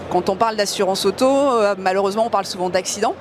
Quand 0.09 0.29
on 0.29 0.35
parle 0.35 0.55
d'assurance 0.55 1.05
auto, 1.05 1.27
malheureusement, 1.77 2.25
on 2.25 2.29
parle 2.29 2.45
souvent 2.45 2.69
d'accidents. 2.69 3.15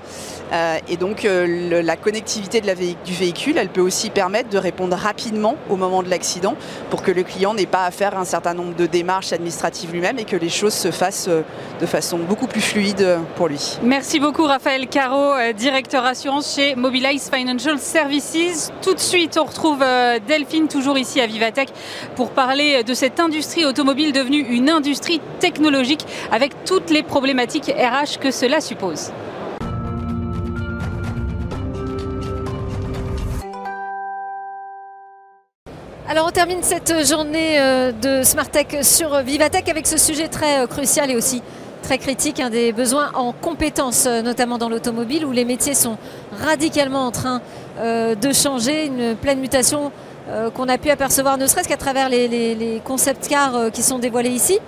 Euh, 0.53 0.79
et 0.89 0.97
donc 0.97 1.25
euh, 1.25 1.83
la 1.83 1.97
connectivité 1.97 2.61
du 2.61 3.13
véhicule, 3.13 3.59
elle 3.59 3.69
peut 3.69 3.81
aussi 3.81 4.11
permettre 4.11 4.51
de 4.51 4.59
répondre 4.59 4.97
rapidement 4.97 5.57
au 5.71 5.77
moment 5.77 6.03
de 6.03 6.11
l'accident 6.11 6.55
pour 6.91 7.03
que 7.03 7.11
le 7.11 7.23
client 7.23 7.55
n'ait 7.55 7.67
pas 7.67 7.85
à 7.85 7.91
faire 7.91 8.17
un 8.19 8.25
certain 8.25 8.55
nombre 8.55 8.75
de 8.75 8.87
démarches 8.87 9.33
administratives 9.33 9.93
lui-même 9.93 10.19
et 10.19 10.25
que 10.25 10.37
les 10.37 10.49
choses 10.49 10.75
se 10.75 10.91
fassent 10.91 11.29
euh, 11.29 11.43
de 11.81 11.87
façon 11.87 12.19
beaucoup 12.19 12.47
plus 12.47 12.61
fluide 12.61 13.19
pour 13.37 13.49
lui. 13.49 13.79
Merci 13.83 14.21
beaucoup 14.21 14.45
Raphaël 14.45 14.87
Caro, 14.87 15.35
directeur 15.57 16.05
assurance 16.05 16.55
chez 16.55 16.75
Mobilize 16.77 17.31
Financial 17.33 17.79
Services. 17.79 18.73
Tout 18.83 18.95
de 18.95 19.01
suite, 19.01 19.39
on 19.41 19.45
retrouve 19.45 19.85
Delphine 20.29 20.69
toujours 20.69 20.99
ici 20.99 21.21
à 21.21 21.27
Vivatech 21.27 21.69
pour 22.15 22.31
parler 22.31 22.85
de 22.85 22.95
cette 22.95 23.19
industrie 23.19 23.65
automobile 23.65 24.13
devenue 24.13 24.41
une 24.41 24.71
industrie 24.71 25.21
technologique 25.41 26.07
avec 26.31 26.54
toutes 26.65 26.91
les 26.91 27.03
problématiques 27.03 27.67
RH 27.67 28.19
que 28.19 28.31
cela 28.31 28.61
suppose. 28.61 29.11
Alors 36.15 36.29
on 36.29 36.31
termine 36.31 36.63
cette 36.63 37.05
journée 37.05 37.59
euh, 37.59 37.91
de 37.91 38.23
Smart 38.23 38.49
Tech 38.49 38.67
sur 38.83 39.21
Vivatech 39.23 39.69
avec 39.69 39.87
ce 39.87 39.99
sujet 39.99 40.29
très 40.29 40.61
euh, 40.61 40.67
crucial 40.69 41.11
et 41.11 41.17
aussi 41.17 41.43
très 41.83 41.99
critique, 41.99 42.41
des 42.53 42.73
besoins 42.73 43.11
en 43.15 43.33
compétences, 43.33 44.07
euh, 44.07 44.23
notamment 44.23 44.57
dans 44.57 44.69
l'automobile, 44.69 45.25
où 45.25 45.33
les 45.33 45.45
métiers 45.45 45.75
sont 45.75 45.97
radicalement 46.41 47.07
en 47.07 47.11
train 47.11 47.41
de 47.83 48.33
changer, 48.33 48.87
une 48.87 49.17
pleine 49.17 49.41
mutation 49.41 49.91
qu'on 50.55 50.69
a 50.69 50.79
pu 50.79 50.91
apercevoir 50.91 51.37
ne 51.39 51.47
serait-ce 51.49 51.69
qu'à 51.69 51.77
travers 51.77 52.09
les, 52.09 52.81
concept 52.85 53.27
cars 53.27 53.73
qui 53.73 53.83
sont 53.83 53.99
dévoilés 53.99 54.31
ici. 54.31 54.61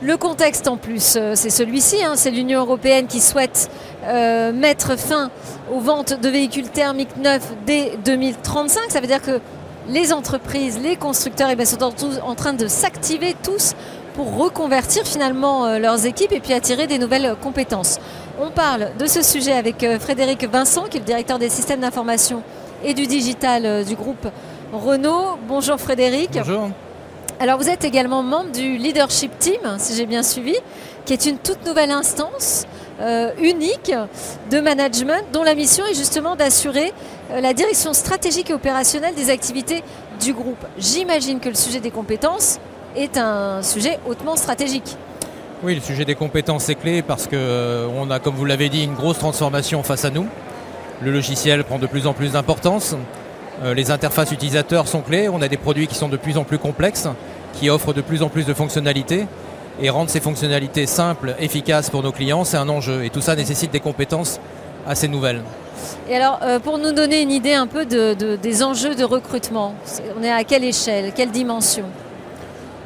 Le 0.00 0.16
contexte 0.16 0.68
en 0.68 0.76
plus, 0.76 1.18
c'est 1.34 1.50
celui-ci, 1.50 2.04
hein, 2.04 2.12
c'est 2.14 2.30
l'Union 2.30 2.60
européenne 2.60 3.06
qui 3.08 3.20
souhaite 3.20 3.68
mettre 4.04 4.96
fin 4.96 5.30
aux 5.72 5.80
ventes 5.80 6.20
de 6.20 6.28
véhicules 6.28 6.68
thermiques 6.68 7.16
neufs 7.16 7.52
dès 7.66 7.98
2035. 8.04 8.90
Ça 8.90 9.00
veut 9.00 9.08
dire 9.08 9.20
que 9.20 9.40
les 9.88 10.12
entreprises, 10.12 10.78
les 10.82 10.96
constructeurs 10.96 11.48
eh 11.50 11.64
sont 11.64 11.76
tous 11.90 12.20
en 12.22 12.34
train 12.34 12.52
de 12.52 12.68
s'activer 12.68 13.34
tous 13.42 13.74
pour 14.14 14.36
reconvertir 14.36 15.04
finalement 15.06 15.66
euh, 15.66 15.78
leurs 15.78 16.04
équipes 16.04 16.32
et 16.32 16.40
puis 16.40 16.52
attirer 16.52 16.86
des 16.86 16.98
nouvelles 16.98 17.34
compétences. 17.40 17.98
On 18.40 18.50
parle 18.50 18.88
de 18.98 19.06
ce 19.06 19.22
sujet 19.22 19.52
avec 19.52 19.82
euh, 19.84 19.98
Frédéric 19.98 20.44
Vincent, 20.44 20.84
qui 20.90 20.96
est 20.96 21.00
le 21.00 21.06
directeur 21.06 21.38
des 21.38 21.48
systèmes 21.48 21.80
d'information 21.80 22.42
et 22.84 22.94
du 22.94 23.06
digital 23.06 23.64
euh, 23.64 23.84
du 23.84 23.94
groupe 23.94 24.26
Renault. 24.72 25.38
Bonjour 25.46 25.78
Frédéric. 25.78 26.30
Bonjour. 26.34 26.70
Alors 27.40 27.58
vous 27.58 27.68
êtes 27.68 27.84
également 27.84 28.22
membre 28.22 28.50
du 28.50 28.76
Leadership 28.76 29.30
Team, 29.38 29.60
si 29.78 29.94
j'ai 29.94 30.06
bien 30.06 30.22
suivi, 30.22 30.56
qui 31.04 31.12
est 31.12 31.26
une 31.26 31.38
toute 31.38 31.64
nouvelle 31.66 31.90
instance 31.90 32.66
unique 33.40 33.92
de 34.50 34.58
management 34.58 35.22
dont 35.32 35.44
la 35.44 35.54
mission 35.54 35.84
est 35.86 35.94
justement 35.94 36.34
d'assurer 36.34 36.92
euh, 37.30 37.40
la 37.40 37.52
direction 37.52 37.92
stratégique 37.92 38.50
et 38.50 38.54
opérationnelle 38.54 39.14
des 39.14 39.30
activités 39.30 39.82
du 40.20 40.32
groupe. 40.32 40.64
J'imagine 40.78 41.40
que 41.40 41.48
le 41.48 41.54
sujet 41.54 41.80
des 41.80 41.90
compétences 41.90 42.58
est 42.96 43.18
un 43.18 43.62
sujet 43.62 43.98
hautement 44.08 44.34
stratégique. 44.34 44.96
Oui, 45.62 45.74
le 45.74 45.80
sujet 45.80 46.04
des 46.04 46.14
compétences 46.14 46.68
est 46.68 46.74
clé 46.74 47.02
parce 47.02 47.26
qu'on 47.26 47.34
euh, 47.34 48.10
a, 48.10 48.18
comme 48.18 48.34
vous 48.34 48.46
l'avez 48.46 48.68
dit, 48.68 48.82
une 48.82 48.94
grosse 48.94 49.18
transformation 49.18 49.82
face 49.82 50.04
à 50.04 50.10
nous. 50.10 50.26
Le 51.02 51.12
logiciel 51.12 51.64
prend 51.64 51.78
de 51.78 51.86
plus 51.86 52.06
en 52.06 52.14
plus 52.14 52.32
d'importance. 52.32 52.96
Euh, 53.62 53.74
les 53.74 53.90
interfaces 53.90 54.32
utilisateurs 54.32 54.86
sont 54.86 55.00
clés. 55.00 55.28
On 55.28 55.42
a 55.42 55.48
des 55.48 55.56
produits 55.56 55.86
qui 55.86 55.94
sont 55.94 56.08
de 56.08 56.16
plus 56.16 56.36
en 56.36 56.44
plus 56.44 56.58
complexes, 56.58 57.08
qui 57.54 57.70
offrent 57.70 57.92
de 57.92 58.00
plus 58.00 58.22
en 58.22 58.28
plus 58.28 58.46
de 58.46 58.54
fonctionnalités. 58.54 59.26
Et 59.80 59.90
rendre 59.90 60.10
ces 60.10 60.20
fonctionnalités 60.20 60.86
simples, 60.86 61.34
efficaces 61.38 61.90
pour 61.90 62.02
nos 62.02 62.12
clients, 62.12 62.44
c'est 62.44 62.56
un 62.56 62.68
enjeu. 62.68 63.04
Et 63.04 63.10
tout 63.10 63.20
ça 63.20 63.36
nécessite 63.36 63.70
des 63.70 63.80
compétences 63.80 64.40
assez 64.86 65.08
nouvelles. 65.08 65.42
Et 66.08 66.16
alors, 66.16 66.40
euh, 66.42 66.58
pour 66.58 66.78
nous 66.78 66.92
donner 66.92 67.22
une 67.22 67.30
idée 67.30 67.54
un 67.54 67.66
peu 67.66 67.86
des 67.86 68.62
enjeux 68.62 68.94
de 68.94 69.04
recrutement, 69.04 69.74
on 70.18 70.22
est 70.22 70.32
à 70.32 70.42
quelle 70.42 70.64
échelle, 70.64 71.12
quelle 71.14 71.30
dimension? 71.30 71.84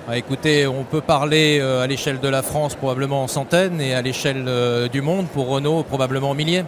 Ah, 0.08 0.18
écoutez, 0.18 0.66
on 0.66 0.82
peut 0.82 1.00
parler 1.00 1.60
euh, 1.60 1.82
à 1.82 1.86
l'échelle 1.86 2.18
de 2.18 2.28
la 2.28 2.42
France 2.42 2.74
probablement 2.74 3.22
en 3.22 3.28
centaines 3.28 3.80
et 3.80 3.94
à 3.94 4.02
l'échelle 4.02 4.44
euh, 4.48 4.88
du 4.88 5.00
monde 5.00 5.26
pour 5.28 5.46
Renault 5.48 5.84
probablement 5.84 6.30
en 6.30 6.34
milliers. 6.34 6.64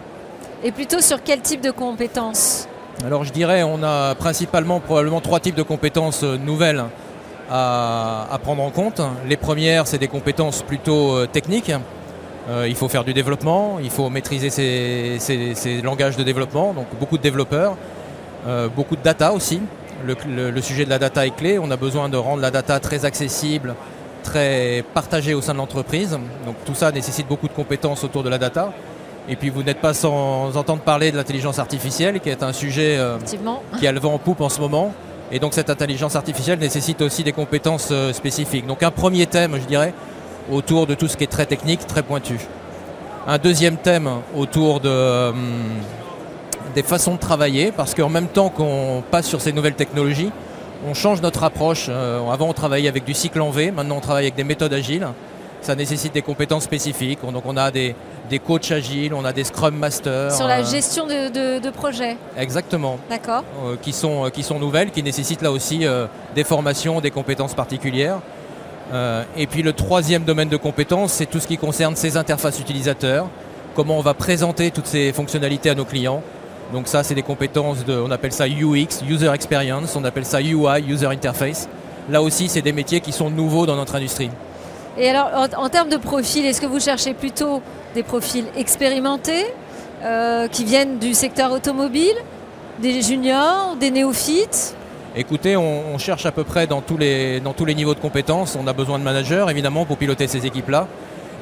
Et 0.63 0.71
plutôt 0.71 1.01
sur 1.01 1.21
quel 1.21 1.41
type 1.41 1.61
de 1.61 1.71
compétences? 1.71 2.67
Alors 3.03 3.23
je 3.23 3.31
dirais 3.33 3.63
on 3.63 3.83
a 3.83 4.15
principalement 4.15 4.79
probablement 4.79 5.21
trois 5.21 5.39
types 5.39 5.55
de 5.55 5.63
compétences 5.63 6.23
euh, 6.23 6.37
nouvelles 6.37 6.83
à, 7.51 8.39
prendre 8.41 8.63
en 8.63 8.71
compte. 8.71 9.01
Les 9.27 9.37
premières 9.37 9.85
c'est 9.85 9.97
des 9.97 10.07
compétences 10.07 10.61
plutôt 10.63 11.27
techniques. 11.27 11.71
il 12.65 12.75
faut 12.75 12.87
faire 12.87 13.03
du 13.03 13.13
développement, 13.13 13.77
il 13.83 13.91
faut 13.91 14.09
maîtriser 14.09 14.49
ces, 14.49 15.81
langages 15.83 16.17
de 16.17 16.23
développement, 16.23 16.73
donc 16.73 16.87
beaucoup 16.99 17.17
de 17.19 17.23
développeurs, 17.23 17.77
beaucoup 18.75 18.95
de 18.95 19.03
data 19.03 19.31
aussi, 19.31 19.61
le, 20.03 20.61
sujet 20.61 20.85
de 20.85 20.89
la 20.89 20.99
data 20.99 21.25
est 21.25 21.35
clé. 21.35 21.59
On 21.59 21.71
a 21.71 21.77
besoin 21.77 22.09
de 22.09 22.17
rendre 22.17 22.41
la 22.41 22.51
data 22.51 22.79
très 22.79 23.05
accessible, 23.05 23.75
très 24.23 24.83
partagée 24.93 25.33
au 25.33 25.41
sein 25.41 25.53
de 25.53 25.57
l'entreprise. 25.57 26.17
Donc 26.45 26.55
tout 26.65 26.75
ça 26.75 26.91
nécessite 26.91 27.27
beaucoup 27.27 27.47
de 27.47 27.53
compétences 27.53 28.03
autour 28.03 28.23
de 28.23 28.29
la 28.29 28.37
data. 28.37 28.73
Et 29.27 29.35
puis 29.35 29.49
vous 29.49 29.63
n'êtes 29.63 29.79
pas 29.79 29.93
sans 29.93 30.55
entendre 30.55 30.81
parler 30.81 31.11
de 31.11 31.17
l'intelligence 31.17 31.59
artificielle, 31.59 32.19
qui 32.19 32.29
est 32.29 32.43
un 32.43 32.53
sujet 32.53 32.97
euh, 32.97 33.17
qui 33.79 33.87
a 33.87 33.91
le 33.91 33.99
vent 33.99 34.13
en 34.13 34.19
poupe 34.19 34.41
en 34.41 34.49
ce 34.49 34.59
moment. 34.59 34.93
Et 35.31 35.39
donc 35.39 35.53
cette 35.53 35.69
intelligence 35.69 36.15
artificielle 36.15 36.59
nécessite 36.59 37.01
aussi 37.01 37.23
des 37.23 37.31
compétences 37.31 37.89
euh, 37.91 38.13
spécifiques. 38.13 38.67
Donc 38.67 38.83
un 38.83 38.91
premier 38.91 39.25
thème, 39.25 39.57
je 39.59 39.65
dirais, 39.65 39.93
autour 40.51 40.85
de 40.85 40.93
tout 40.93 41.07
ce 41.07 41.17
qui 41.17 41.23
est 41.23 41.31
très 41.31 41.45
technique, 41.45 41.87
très 41.87 42.03
pointu. 42.03 42.39
Un 43.27 43.39
deuxième 43.39 43.77
thème 43.77 44.07
autour 44.35 44.79
de, 44.79 44.89
euh, 44.89 45.31
des 46.75 46.83
façons 46.83 47.15
de 47.15 47.19
travailler, 47.19 47.71
parce 47.71 47.95
qu'en 47.95 48.09
même 48.09 48.27
temps 48.27 48.49
qu'on 48.49 49.03
passe 49.09 49.25
sur 49.25 49.41
ces 49.41 49.51
nouvelles 49.51 49.73
technologies, 49.73 50.31
on 50.87 50.93
change 50.93 51.21
notre 51.21 51.43
approche. 51.43 51.87
Euh, 51.89 52.29
avant, 52.29 52.47
on 52.49 52.53
travaillait 52.53 52.89
avec 52.89 53.05
du 53.05 53.15
cycle 53.15 53.41
en 53.41 53.49
V, 53.49 53.71
maintenant, 53.71 53.97
on 53.97 54.01
travaille 54.01 54.25
avec 54.25 54.35
des 54.35 54.43
méthodes 54.43 54.73
agiles. 54.73 55.07
Ça 55.65 55.73
nécessite 55.73 56.13
des 56.13 56.21
compétences 56.21 56.63
spécifiques. 56.63 57.19
Donc, 57.23 57.43
on 57.43 57.57
a 57.57 57.71
des, 57.71 57.95
coachs 58.45 58.71
agiles, 58.71 59.15
on 59.15 59.25
a 59.25 59.33
des 59.33 59.43
Scrum 59.43 59.75
Masters. 59.75 60.31
Sur 60.31 60.45
la 60.45 60.59
euh, 60.59 60.63
gestion 60.63 61.07
de, 61.07 61.69
projets 61.71 62.17
Exactement. 62.37 62.99
D'accord. 63.09 63.43
Euh, 63.63 63.75
qui, 63.81 63.91
sont, 63.91 64.29
qui 64.31 64.43
sont 64.43 64.59
nouvelles, 64.59 64.91
qui 64.91 65.01
nécessitent 65.01 65.41
là 65.41 65.51
aussi 65.51 65.87
des 66.35 66.43
formations, 66.43 67.01
des 67.01 67.09
compétences 67.09 67.55
particulières. 67.55 68.19
et 69.35 69.47
puis, 69.47 69.63
le 69.63 69.73
troisième 69.73 70.23
domaine 70.23 70.49
de 70.49 70.57
compétences, 70.57 71.13
c'est 71.13 71.25
tout 71.25 71.39
ce 71.39 71.47
qui 71.47 71.57
concerne 71.57 71.95
ces 71.95 72.15
interfaces 72.15 72.59
utilisateurs. 72.59 73.27
Comment 73.73 73.97
on 73.97 74.01
va 74.01 74.13
présenter 74.13 74.69
toutes 74.69 74.85
ces 74.85 75.13
fonctionnalités 75.13 75.71
à 75.71 75.75
nos 75.75 75.85
clients 75.85 76.21
donc 76.73 76.87
ça, 76.87 77.03
c'est 77.03 77.13
des 77.13 77.21
compétences 77.21 77.85
de, 77.85 77.93
on 77.95 78.09
appelle 78.09 78.31
ça 78.31 78.47
UX, 78.47 79.03
User 79.07 79.31
Experience, 79.31 79.95
on 79.95 80.03
appelle 80.03 80.25
ça 80.25 80.41
UI, 80.41 80.83
User 80.87 81.05
Interface. 81.05 81.69
Là 82.09 82.21
aussi, 82.21 82.49
c'est 82.49 82.61
des 82.61 82.73
métiers 82.73 83.01
qui 83.01 83.11
sont 83.11 83.29
nouveaux 83.29 83.65
dans 83.65 83.75
notre 83.75 83.95
industrie. 83.95 84.31
Et 84.97 85.09
alors, 85.09 85.29
en, 85.57 85.69
termes 85.69 85.89
de 85.89 85.97
profil, 85.97 86.45
est-ce 86.45 86.61
que 86.61 86.65
vous 86.65 86.79
cherchez 86.79 87.13
plutôt 87.13 87.61
des 87.93 88.03
profils 88.03 88.45
expérimentés, 88.57 89.45
euh, 90.03 90.47
qui 90.47 90.63
viennent 90.63 90.99
du 90.99 91.13
secteur 91.13 91.51
automobile, 91.51 92.15
des 92.79 93.01
juniors, 93.01 93.75
des 93.77 93.91
néophytes? 93.91 94.75
Écoutez, 95.17 95.57
on, 95.57 95.97
cherche 95.97 96.25
à 96.25 96.31
peu 96.31 96.43
près 96.43 96.67
dans 96.67 96.81
tous, 96.81 96.97
les, 96.97 97.39
dans 97.39 97.53
tous 97.53 97.65
les 97.65 97.75
niveaux 97.75 97.93
de 97.93 97.99
compétences. 97.99 98.57
On 98.61 98.67
a 98.67 98.73
besoin 98.73 98.99
de 98.99 99.03
managers, 99.03 99.45
évidemment, 99.49 99.85
pour 99.85 99.97
piloter 99.97 100.27
ces 100.27 100.45
équipes-là, 100.45 100.87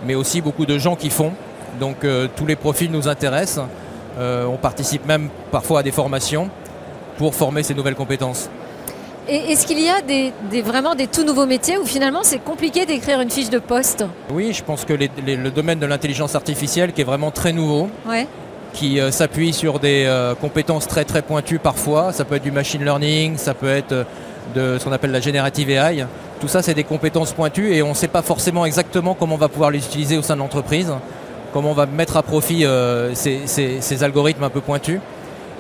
mais 0.06 0.16
aussi 0.16 0.42
beaucoup 0.42 0.66
de 0.66 0.78
gens 0.78 0.96
qui 0.96 1.10
font. 1.10 1.34
Donc 1.80 2.04
euh, 2.04 2.28
tous 2.36 2.46
les 2.46 2.56
profils 2.56 2.92
nous 2.92 3.08
intéressent. 3.08 3.66
Euh, 4.20 4.46
on 4.46 4.58
participe 4.58 5.06
même 5.08 5.30
parfois 5.52 5.80
à 5.80 5.84
des 5.84 5.92
formations 5.92 6.50
pour 7.18 7.34
former 7.34 7.64
ces 7.64 7.74
nouvelles 7.74 7.96
compétences. 7.96 8.50
Et 9.28 9.52
est-ce 9.52 9.66
qu'il 9.66 9.80
y 9.80 9.90
a 9.90 10.02
des, 10.02 10.62
vraiment 10.62 10.96
des 10.96 11.08
tout 11.08 11.24
nouveaux 11.24 11.46
métiers 11.46 11.78
où 11.78 11.86
finalement 11.86 12.20
c'est 12.24 12.44
compliqué 12.44 12.86
d'écrire 12.86 13.22
une 13.22 13.30
fiche 13.30 13.50
de 13.50 13.60
poste? 13.60 14.06
Oui, 14.32 14.54
je 14.54 14.64
pense 14.64 14.86
que 14.86 14.94
le 14.94 15.50
domaine 15.50 15.80
de 15.80 15.86
l'intelligence 15.86 16.36
artificielle 16.36 16.94
qui 16.94 17.02
est 17.02 17.06
vraiment 17.06 17.32
très 17.32 17.54
nouveau, 17.54 17.90
qui 18.74 19.00
euh, 19.00 19.12
s'appuie 19.12 19.54
sur 19.54 19.80
des 19.80 20.06
euh, 20.08 20.36
compétences 20.36 20.88
très 20.88 21.06
très 21.06 21.22
pointues 21.22 21.60
parfois, 21.60 22.12
ça 22.12 22.26
peut 22.26 22.36
être 22.36 22.44
du 22.44 22.52
machine 22.52 22.84
learning, 22.84 23.38
ça 23.38 23.54
peut 23.54 23.70
être 23.70 24.06
de 24.56 24.78
ce 24.78 24.84
qu'on 24.84 24.92
appelle 24.92 25.12
la 25.12 25.22
générative 25.22 25.70
AI. 25.70 26.06
Tout 26.42 26.48
ça 26.48 26.62
c'est 26.62 26.74
des 26.74 26.84
compétences 26.84 27.32
pointues 27.32 27.74
et 27.74 27.82
on 27.82 27.90
ne 27.90 27.94
sait 27.94 28.08
pas 28.08 28.24
forcément 28.24 28.66
exactement 28.66 29.14
comment 29.14 29.36
on 29.36 29.38
va 29.38 29.48
pouvoir 29.48 29.72
les 29.72 29.86
utiliser 29.86 30.18
au 30.18 30.22
sein 30.22 30.34
de 30.34 30.40
l'entreprise 30.40 30.92
comment 31.54 31.72
on 31.72 31.76
va 31.76 31.86
mettre 31.86 32.18
à 32.18 32.24
profit 32.24 32.66
euh, 32.66 33.14
ces, 33.14 34.04
algorithmes 34.04 34.44
un 34.44 34.50
peu 34.50 34.60
pointus. 34.60 35.00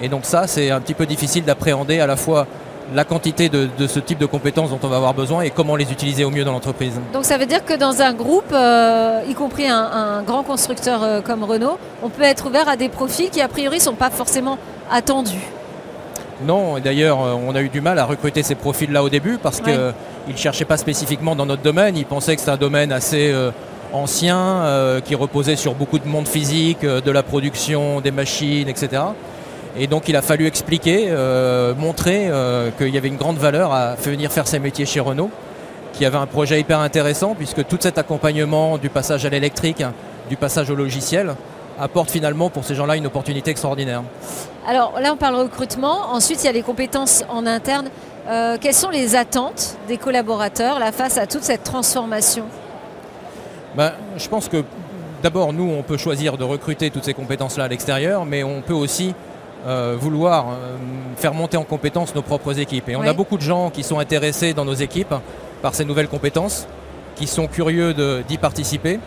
Et 0.02 0.10
donc 0.10 0.26
ça, 0.26 0.48
c'est 0.48 0.72
un 0.72 0.82
petit 0.82 0.96
peu 0.96 1.06
difficile 1.06 1.46
d'appréhender 1.46 2.00
à 2.00 2.08
la 2.08 2.18
fois 2.18 2.48
la 2.94 3.04
quantité 3.04 3.50
de, 3.50 3.70
ce 3.88 4.00
type 4.00 4.18
de 4.18 4.26
compétences 4.26 4.70
dont 4.70 4.80
on 4.84 4.88
va 4.88 4.98
avoir 4.98 5.14
besoin 5.14 5.42
et 5.42 5.50
comment 5.50 5.76
les 5.76 5.92
utiliser 5.92 6.24
au 6.26 6.30
mieux 6.30 6.44
dans 6.44 6.52
l'entreprise. 6.52 6.94
Donc 7.14 7.26
ça 7.26 7.38
veut 7.38 7.46
dire 7.46 7.64
que 7.64 7.74
dans 7.74 8.02
un 8.02 8.14
groupe, 8.14 8.52
euh, 8.52 9.22
y 9.28 9.34
compris 9.34 9.68
un, 9.68 10.22
grand 10.24 10.44
constructeur 10.44 11.02
euh, 11.04 11.22
comme 11.22 11.44
Renault, 11.44 11.78
on 12.04 12.10
peut 12.10 12.24
être 12.24 12.48
ouvert 12.48 12.68
à 12.68 12.76
des 12.76 12.90
profils 12.90 13.30
qui 13.30 13.42
a 13.42 13.48
priori 13.48 13.78
ne 13.78 13.82
sont 13.82 13.94
pas 13.94 14.10
forcément 14.10 14.58
attendus. 14.92 15.48
Non, 16.46 16.78
et 16.78 16.82
d'ailleurs 16.82 17.20
on 17.20 17.56
a 17.56 17.62
eu 17.62 17.70
du 17.70 17.80
mal 17.80 18.00
à 18.00 18.06
recruter 18.06 18.44
ces 18.44 18.56
profils-là 18.56 19.04
au 19.04 19.10
début 19.10 19.38
parce 19.38 19.62
qu'ils 19.62 19.74
ne 20.28 20.36
cherchaient 20.36 20.66
pas 20.66 20.78
spécifiquement 20.78 21.36
dans 21.36 21.46
notre 21.46 21.62
domaine, 21.62 21.96
ils 21.96 22.06
pensaient 22.06 22.36
que 22.36 22.42
c'était 22.42 22.52
un 22.52 22.58
domaine 22.58 22.92
assez 22.92 23.34
ancien 23.94 24.38
euh, 24.38 25.00
qui 25.00 25.16
reposait 25.16 25.56
sur 25.56 25.76
beaucoup 25.76 26.00
de 26.00 26.08
monde 26.08 26.28
physique, 26.28 26.84
euh, 26.84 27.00
de 27.00 27.12
la 27.12 27.24
production, 27.24 28.02
des 28.02 28.12
machines, 28.12 28.68
etc. 28.68 29.04
Et 29.78 29.88
donc 29.88 30.08
il 30.08 30.16
a 30.16 30.22
fallu 30.22 30.46
expliquer, 30.46 31.08
euh, 31.10 31.74
montrer 31.74 32.30
qu'il 32.78 32.90
y 32.90 32.98
avait 32.98 33.08
une 33.08 33.18
grande 33.18 33.38
valeur 33.38 33.74
à 33.74 33.96
venir 33.96 34.32
faire 34.32 34.48
ces 34.48 34.60
métiers 34.60 34.86
chez 34.86 35.00
Renault, 35.00 35.32
qui 35.94 36.06
avait 36.06 36.18
un 36.18 36.28
projet 36.28 36.60
hyper 36.60 36.80
intéressant 36.80 37.36
puisque 37.36 37.66
tout 37.66 37.78
cet 37.80 37.98
accompagnement 37.98 38.78
du 38.78 38.90
passage 38.90 39.26
à 39.26 39.30
l'électrique, 39.30 39.84
du 40.30 40.38
passage 40.38 40.70
au 40.70 40.76
logiciel, 40.76 41.36
apporte 41.80 42.12
finalement 42.12 42.50
pour 42.50 42.64
ces 42.64 42.76
gens-là 42.76 42.98
une 42.98 43.08
opportunité 43.08 43.50
extraordinaire. 43.52 44.04
Alors 44.68 45.00
là 45.00 45.12
on 45.12 45.18
parle 45.18 45.36
recrutement, 45.36 46.12
ensuite 46.12 46.44
il 46.44 46.46
y 46.46 46.50
a 46.50 46.54
les 46.54 46.62
compétences 46.62 47.24
en 47.30 47.46
interne. 47.48 47.90
quelles 48.62 48.74
sont 48.76 48.92
les 48.92 49.16
attentes 49.16 49.78
des 49.88 49.98
collaborateurs 49.98 50.78
là, 50.78 50.92
face 50.92 51.18
à 51.18 51.26
toute 51.26 51.44
cette 51.44 51.64
transformation? 51.64 52.46
Bah, 53.76 53.94
je 54.18 54.30
pense 54.30 54.50
que 54.50 54.64
d'abord, 55.24 55.54
nous, 55.54 55.68
on 55.68 55.82
peut 55.82 55.98
choisir 55.98 56.38
de 56.38 56.44
recruter 56.44 56.92
toutes 56.92 57.06
ces 57.06 57.16
compétences-là 57.16 57.64
à 57.64 57.68
l'extérieur, 57.68 58.26
mais 58.26 58.44
on 58.44 58.62
peut 58.62 58.74
aussi 58.74 59.16
euh, 59.66 59.96
vouloir 59.98 60.48
euh, 60.50 60.76
faire 61.16 61.34
monter 61.34 61.56
en 61.56 61.64
compétences 61.64 62.14
nos 62.14 62.22
propres 62.22 62.60
équipes. 62.60 62.90
Et 62.90 62.98
on 62.98 63.02
a 63.02 63.14
beaucoup 63.14 63.38
de 63.38 63.42
gens 63.42 63.70
qui 63.70 63.82
sont 63.82 63.98
intéressés 63.98 64.54
dans 64.54 64.66
nos 64.66 64.74
équipes 64.74 65.16
par 65.62 65.74
ces 65.74 65.86
nouvelles 65.86 66.10
compétences, 66.10 66.68
qui 67.16 67.28
sont 67.28 67.48
curieux 67.48 67.94
d'y 68.28 68.38
participer. 68.38 69.00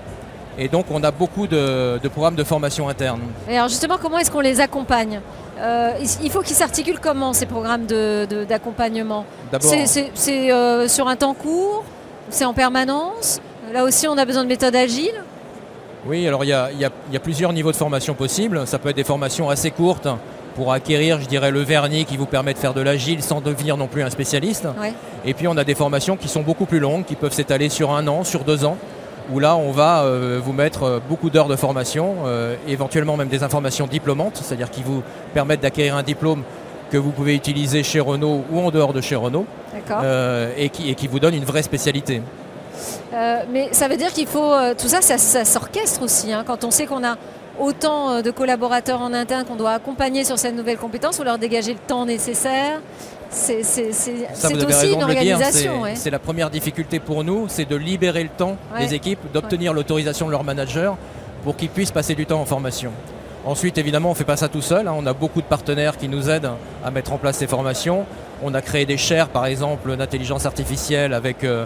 Et 0.58 0.68
donc 0.68 0.86
on 0.90 1.04
a 1.04 1.10
beaucoup 1.10 1.46
de, 1.46 2.00
programmes 2.08 2.36
de 2.36 2.44
formation 2.44 2.88
interne. 2.88 3.20
Et 3.50 3.56
alors 3.56 3.68
justement, 3.68 3.98
comment 4.00 4.16
est-ce 4.16 4.30
qu'on 4.30 4.40
les 4.40 4.60
accompagne 4.60 5.20
euh, 5.60 5.90
Il 6.22 6.30
faut 6.30 6.40
qu'ils 6.40 6.56
s'articulent 6.56 7.00
comment 7.00 7.34
ces 7.34 7.44
programmes 7.44 7.84
d'accompagnement? 8.48 9.26
C'est 9.60 10.08
sur 10.88 11.08
un 11.08 11.16
temps 11.16 11.34
court 11.34 11.84
C'est 12.30 12.46
en 12.46 12.54
permanence? 12.54 13.42
Là 13.74 13.84
aussi, 13.84 14.08
on 14.08 14.16
a 14.16 14.24
besoin 14.24 14.44
de 14.44 14.48
méthodes 14.48 14.76
agiles 14.76 15.22
Oui, 16.06 16.26
alors 16.26 16.44
il 16.44 16.48
y, 16.48 16.54
a, 16.54 17.20
plusieurs 17.22 17.52
niveaux 17.52 17.72
de 17.72 17.76
formation 17.76 18.14
possibles. 18.14 18.66
Ça 18.66 18.78
peut 18.78 18.88
être 18.88 18.96
des 18.96 19.04
formations 19.04 19.50
assez 19.50 19.70
courtes 19.70 20.08
pour 20.56 20.72
acquérir, 20.72 21.20
je 21.20 21.26
dirais, 21.26 21.50
le 21.50 21.60
vernis 21.60 22.06
qui 22.06 22.16
vous 22.16 22.24
permet 22.24 22.54
de 22.54 22.58
faire 22.58 22.72
de 22.72 22.80
l'agile 22.80 23.22
sans 23.22 23.42
devenir 23.42 23.76
non 23.76 23.86
plus 23.86 24.02
un 24.02 24.10
spécialiste. 24.10 24.66
Et 25.24 25.34
puis 25.34 25.46
on 25.46 25.56
a 25.56 25.64
des 25.64 25.74
formations 25.74 26.16
qui 26.16 26.28
sont 26.28 26.40
beaucoup 26.40 26.64
plus 26.64 26.80
longues, 26.80 27.04
qui 27.04 27.14
peuvent 27.14 27.32
s'étaler 27.32 27.68
sur 27.68 27.92
un 27.92 28.08
an, 28.08 28.24
sur 28.24 28.42
deux 28.42 28.64
ans, 28.64 28.78
où 29.30 29.38
là 29.38 29.56
on 29.56 29.70
va 29.70 30.02
euh, 30.02 30.40
vous 30.42 30.54
mettre 30.54 30.84
euh, 30.84 30.98
beaucoup 31.06 31.28
d'heures 31.28 31.48
de 31.48 31.56
formation, 31.56 32.16
euh, 32.24 32.56
éventuellement 32.66 33.18
même 33.18 33.28
des 33.28 33.42
informations 33.42 33.86
diplômantes, 33.86 34.40
c'est-à-dire 34.42 34.70
qui 34.70 34.82
vous 34.82 35.02
permettent 35.34 35.60
d'acquérir 35.60 35.94
un 35.94 36.02
diplôme 36.02 36.42
que 36.90 36.96
vous 36.96 37.10
pouvez 37.10 37.34
utiliser 37.34 37.82
chez 37.82 38.00
Renault 38.00 38.44
ou 38.50 38.60
en 38.60 38.70
dehors 38.70 38.94
de 38.94 39.02
chez 39.02 39.16
Renault, 39.16 39.46
et 40.56 40.68
qui, 40.70 40.90
et 40.90 40.94
qui 40.94 41.06
vous 41.06 41.20
donne 41.20 41.34
une 41.34 41.44
vraie 41.44 41.62
spécialité. 41.62 42.22
Euh, 43.12 43.42
mais 43.50 43.68
ça 43.72 43.88
veut 43.88 43.96
dire 43.96 44.12
qu'il 44.12 44.26
faut. 44.26 44.52
Euh, 44.52 44.74
tout 44.76 44.88
ça, 44.88 45.00
ça, 45.00 45.44
s'orchestre 45.44 46.02
aussi. 46.02 46.32
Hein. 46.32 46.44
quand 46.46 46.64
on 46.64 46.70
sait 46.70 46.86
qu'on 46.86 47.04
a 47.04 47.16
autant 47.58 48.10
euh, 48.10 48.22
de 48.22 48.30
collaborateurs 48.30 49.00
en 49.00 49.12
interne 49.12 49.44
qu'on 49.44 49.56
doit 49.56 49.72
accompagner 49.72 50.24
sur 50.24 50.38
cette 50.38 50.54
nouvelle 50.54 50.78
compétence, 50.78 51.18
ou 51.18 51.24
leur 51.24 51.38
dégager 51.38 51.72
le 51.72 51.78
temps 51.78 52.06
nécessaire. 52.06 52.80
c'est 53.30 53.60
aussi 53.60 54.92
une 54.92 55.02
organisation. 55.02 55.82
C'est 55.94 56.10
la 56.10 56.18
première 56.18 56.50
difficulté 56.50 57.00
pour 57.00 57.24
nous, 57.24 57.46
c'est 57.48 57.68
de 57.68 57.76
libérer 57.76 58.22
le 58.22 58.30
temps 58.30 58.56
des 58.78 58.94
équipes, 58.94 59.20
d'obtenir 59.32 59.72
l'autorisation 59.72 60.26
de 60.26 60.30
leur 60.30 60.44
manager 60.44 60.96
pour 61.44 61.56
qu'ils 61.56 61.68
puissent 61.70 61.92
passer 61.92 62.14
du 62.14 62.26
temps 62.26 62.40
en 62.40 62.46
formation. 62.46 62.92
Ensuite, 63.46 63.78
évidemment, 63.78 64.08
on 64.08 64.12
ne 64.12 64.16
fait 64.16 64.24
pas 64.24 64.36
ça 64.36 64.48
tout 64.48 64.60
seul. 64.60 64.88
Hein. 64.88 64.94
On 64.96 65.06
a 65.06 65.12
beaucoup 65.12 65.40
de 65.40 65.46
partenaires 65.46 65.96
qui 65.96 66.08
nous 66.08 66.28
aident 66.28 66.50
à 66.84 66.90
mettre 66.90 67.12
en 67.12 67.16
place 67.16 67.36
ces 67.36 67.46
formations. 67.46 68.04
On 68.42 68.54
a 68.54 68.60
créé 68.60 68.86
des 68.86 68.96
chaires, 68.96 69.28
par 69.28 69.46
exemple, 69.46 69.96
d'intelligence 69.96 70.46
artificielle 70.46 71.14
avec, 71.14 71.44
euh, 71.44 71.64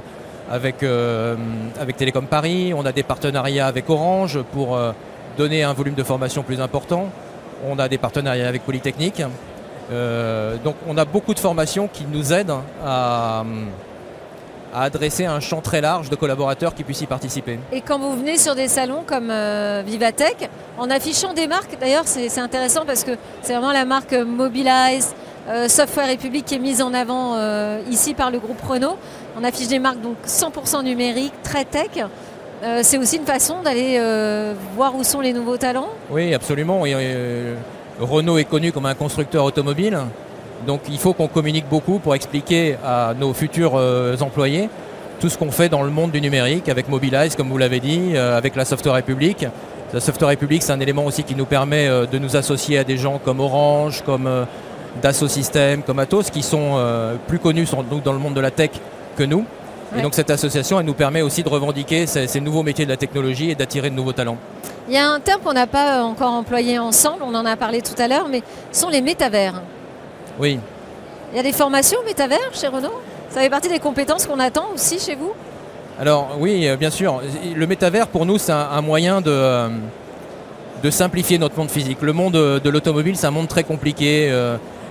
avec, 0.50 0.83
euh, 0.83 1.37
avec 1.81 1.96
Télécom 1.96 2.26
Paris. 2.26 2.74
On 2.76 2.85
a 2.85 2.92
des 2.92 3.03
partenariats 3.03 3.66
avec 3.66 3.88
Orange 3.88 4.40
pour 4.53 4.76
euh, 4.76 4.92
donner 5.37 5.62
un 5.62 5.73
volume 5.73 5.95
de 5.95 6.03
formation 6.03 6.43
plus 6.43 6.61
important. 6.61 7.09
On 7.69 7.79
a 7.79 7.88
des 7.88 7.99
partenariats 7.99 8.49
avec 8.49 8.64
Polytechnique. 8.64 9.23
donc 10.64 10.77
on 10.87 10.97
a 10.97 11.05
beaucoup 11.05 11.35
de 11.35 11.40
formations 11.40 11.88
qui 11.93 12.05
nous 12.11 12.33
aident 12.33 12.55
à, 12.85 13.45
à 14.73 14.83
adresser 14.83 15.27
un 15.27 15.40
champ 15.40 15.61
très 15.61 15.81
large 15.81 16.09
de 16.09 16.16
collaborateurs 16.16 16.75
qui 16.75 16.85
puissent 16.85 17.03
y 17.03 17.07
participer. 17.07 17.59
Et 17.73 17.81
quand 17.81 17.99
vous 17.99 18.16
venez 18.16 18.38
sur 18.38 18.55
des 18.55 18.69
salons 18.69 19.03
comme 19.07 19.33
Vivatech, 19.85 20.49
en 20.79 20.88
affichant 20.90 21.35
des 21.35 21.47
marques, 21.47 21.77
d'ailleurs 21.81 22.05
c'est 22.07 22.38
intéressant 22.38 22.85
parce 22.87 23.05
que 23.05 23.12
c'est 23.43 23.53
vraiment 23.53 23.73
la 23.73 23.85
marque 23.85 24.12
Mobilize, 24.14 25.14
euh, 25.49 25.69
Software 25.69 26.07
République 26.07 26.45
qui 26.45 26.55
est 26.55 26.59
mise 26.59 26.83
en 26.83 26.93
avant 26.93 27.35
euh, 27.35 27.81
ici 27.90 28.14
par 28.14 28.31
le 28.31 28.38
groupe 28.38 28.61
Renault. 28.62 28.97
On 29.38 29.43
affiche 29.43 29.69
des 29.69 29.79
marques 29.79 30.01
donc 30.01 30.16
100% 30.27 30.85
numériques, 30.85 31.33
très 31.43 31.64
tech. 31.64 31.90
Euh, 32.62 32.81
c'est 32.83 32.99
aussi 32.99 33.16
une 33.16 33.25
façon 33.25 33.62
d'aller 33.62 34.01
voir 34.77 34.94
où 34.94 35.03
sont 35.05 35.20
les 35.20 35.33
nouveaux 35.33 35.57
talents 35.57 35.88
Oui, 36.11 36.35
absolument. 36.35 36.83
Renault 38.01 38.38
est 38.38 38.44
connu 38.44 38.73
comme 38.73 38.87
un 38.87 38.94
constructeur 38.94 39.44
automobile. 39.44 39.99
Donc 40.66 40.83
il 40.90 40.99
faut 40.99 41.14
qu'on 41.14 41.29
communique 41.29 41.68
beaucoup 41.68 41.99
pour 41.99 42.14
expliquer 42.14 42.77
à 42.85 43.14
nos 43.18 43.33
futurs 43.33 43.75
employés 44.20 44.68
tout 45.20 45.29
ce 45.29 45.37
qu'on 45.37 45.51
fait 45.51 45.68
dans 45.68 45.83
le 45.83 45.90
monde 45.90 46.11
du 46.11 46.20
numérique 46.20 46.68
avec 46.68 46.88
Mobilize, 46.88 47.35
comme 47.35 47.49
vous 47.49 47.59
l'avez 47.59 47.81
dit, 47.81 48.16
avec 48.16 48.57
la 48.57 48.64
Software 48.64 48.94
République. 48.94 49.46
La 49.92 50.01
Software 50.01 50.29
République, 50.29 50.62
c'est 50.62 50.73
un 50.73 50.81
élément 50.81 51.05
aussi 51.05 51.25
qui 51.25 51.35
nous 51.35 51.46
permet 51.46 51.88
de 51.88 52.18
nous 52.18 52.37
associer 52.37 52.79
à 52.79 52.85
des 52.85 52.96
gens 52.96 53.18
comme 53.23 53.40
Orange, 53.40 54.03
comme 54.05 54.29
Dassault 55.03 55.29
Systèmes, 55.29 55.83
comme 55.83 55.99
Atos, 55.99 56.31
qui 56.31 56.42
sont 56.42 56.73
euh, 56.75 57.14
plus 57.27 57.38
connus 57.38 57.66
dans 58.05 58.12
le 58.12 58.18
monde 58.18 58.35
de 58.35 58.40
la 58.40 58.51
tech 58.51 58.70
que 59.16 59.23
nous. 59.23 59.44
Et 59.96 60.03
donc 60.03 60.14
cette 60.14 60.31
association, 60.31 60.79
elle 60.79 60.87
nous 60.87 60.94
permet 60.94 61.22
aussi 61.22 61.42
de 61.42 61.48
revendiquer 61.48 62.07
ces, 62.07 62.40
nouveaux 62.40 62.62
métiers 62.62 62.85
de 62.85 62.90
la 62.90 62.96
technologie 62.96 63.50
et 63.50 63.55
d'attirer 63.55 63.90
de 63.90 63.94
nouveaux 63.94 64.12
talents. 64.12 64.38
Il 64.88 64.94
y 64.94 64.98
a 64.98 65.09
un 65.09 65.20
terme 65.20 65.40
qu'on 65.42 65.53
n'a 65.53 65.66
pas 65.66 65.98
euh, 65.98 66.03
encore 66.03 66.33
employé 66.33 66.79
ensemble, 66.79 67.22
on 67.22 67.35
en 67.35 67.46
a 67.46 67.57
parlé 67.57 67.81
tout 67.81 68.00
à 68.00 68.09
l'heure, 68.09 68.29
mais 68.29 68.42
ce 68.72 68.81
sont 68.81 68.88
les 68.88 69.03
métavers. 69.03 69.62
Oui. 70.38 70.59
Il 71.33 71.37
y 71.37 71.40
a 71.40 71.42
des 71.42 71.53
formations 71.53 71.98
métavers 72.05 72.50
chez 72.53 72.66
Renault? 72.66 73.00
Ça 73.31 73.40
fait 73.40 73.50
partie 73.50 73.68
des 73.68 73.79
compétences 73.79 74.26
qu'on 74.26 74.40
attend 74.40 74.66
aussi 74.74 74.98
chez 74.98 75.14
vous? 75.14 75.33
Alors 76.00 76.37
oui, 76.38 76.66
euh, 76.66 76.76
bien 76.76 76.90
sûr. 76.90 77.20
Le 77.55 77.66
métavers, 77.66 78.09
pour 78.09 78.26
nous, 78.26 78.38
c'est 78.38 78.53
un, 78.53 78.81
moyen 78.81 79.20
de, 79.20 79.68
de 80.83 80.90
simplifier 80.90 81.38
notre 81.38 81.57
monde 81.57 81.70
physique. 81.70 81.98
Le 82.00 82.12
monde 82.12 82.33
de 82.33 82.70
l'automobile, 82.70 83.16
c'est 83.16 83.26
un 83.26 83.33
monde 83.33 83.48
très 83.48 83.64
compliqué. 83.64 84.33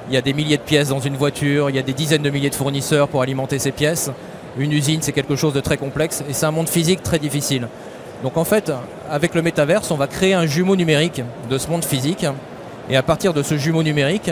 Il 0.09 0.13
y 0.13 0.17
a 0.17 0.21
des 0.21 0.33
milliers 0.33 0.57
de 0.57 0.61
pièces 0.61 0.89
dans 0.89 0.99
une 0.99 1.15
voiture, 1.17 1.69
il 1.69 1.75
y 1.75 1.79
a 1.79 1.83
des 1.83 1.93
dizaines 1.93 2.21
de 2.21 2.29
milliers 2.29 2.49
de 2.49 2.55
fournisseurs 2.55 3.07
pour 3.07 3.21
alimenter 3.21 3.59
ces 3.59 3.71
pièces. 3.71 4.11
Une 4.57 4.71
usine, 4.71 5.01
c'est 5.01 5.11
quelque 5.11 5.35
chose 5.35 5.53
de 5.53 5.59
très 5.59 5.77
complexe 5.77 6.23
et 6.29 6.33
c'est 6.33 6.45
un 6.45 6.51
monde 6.51 6.69
physique 6.69 7.03
très 7.03 7.19
difficile. 7.19 7.67
Donc 8.23 8.35
en 8.37 8.43
fait, 8.43 8.71
avec 9.09 9.35
le 9.35 9.41
métaverse, 9.41 9.91
on 9.91 9.95
va 9.95 10.07
créer 10.07 10.33
un 10.33 10.45
jumeau 10.45 10.75
numérique 10.75 11.21
de 11.49 11.57
ce 11.57 11.69
monde 11.69 11.85
physique. 11.85 12.25
Et 12.89 12.97
à 12.97 13.03
partir 13.03 13.33
de 13.33 13.43
ce 13.43 13.57
jumeau 13.57 13.83
numérique, 13.83 14.31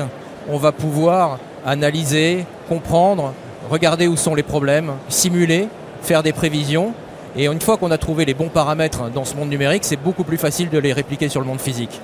on 0.50 0.58
va 0.58 0.72
pouvoir 0.72 1.40
analyser, 1.66 2.46
comprendre, 2.68 3.34
regarder 3.70 4.08
où 4.08 4.18
sont 4.18 4.36
les 4.36 4.44
problèmes, 4.44 4.94
simuler, 5.10 5.68
faire 6.02 6.24
des 6.24 6.34
prévisions. 6.34 6.94
Et 7.36 7.46
une 7.46 7.62
fois 7.62 7.78
qu'on 7.78 7.92
a 7.92 7.98
trouvé 7.98 8.26
les 8.26 8.34
bons 8.34 8.50
paramètres 8.50 9.10
dans 9.12 9.26
ce 9.26 9.36
monde 9.36 9.50
numérique, 9.50 9.86
c'est 9.86 10.02
beaucoup 10.02 10.24
plus 10.24 10.38
facile 10.38 10.70
de 10.70 10.80
les 10.80 10.92
répliquer 10.92 11.30
sur 11.30 11.40
le 11.40 11.48
monde 11.48 11.62
physique. 11.62 12.02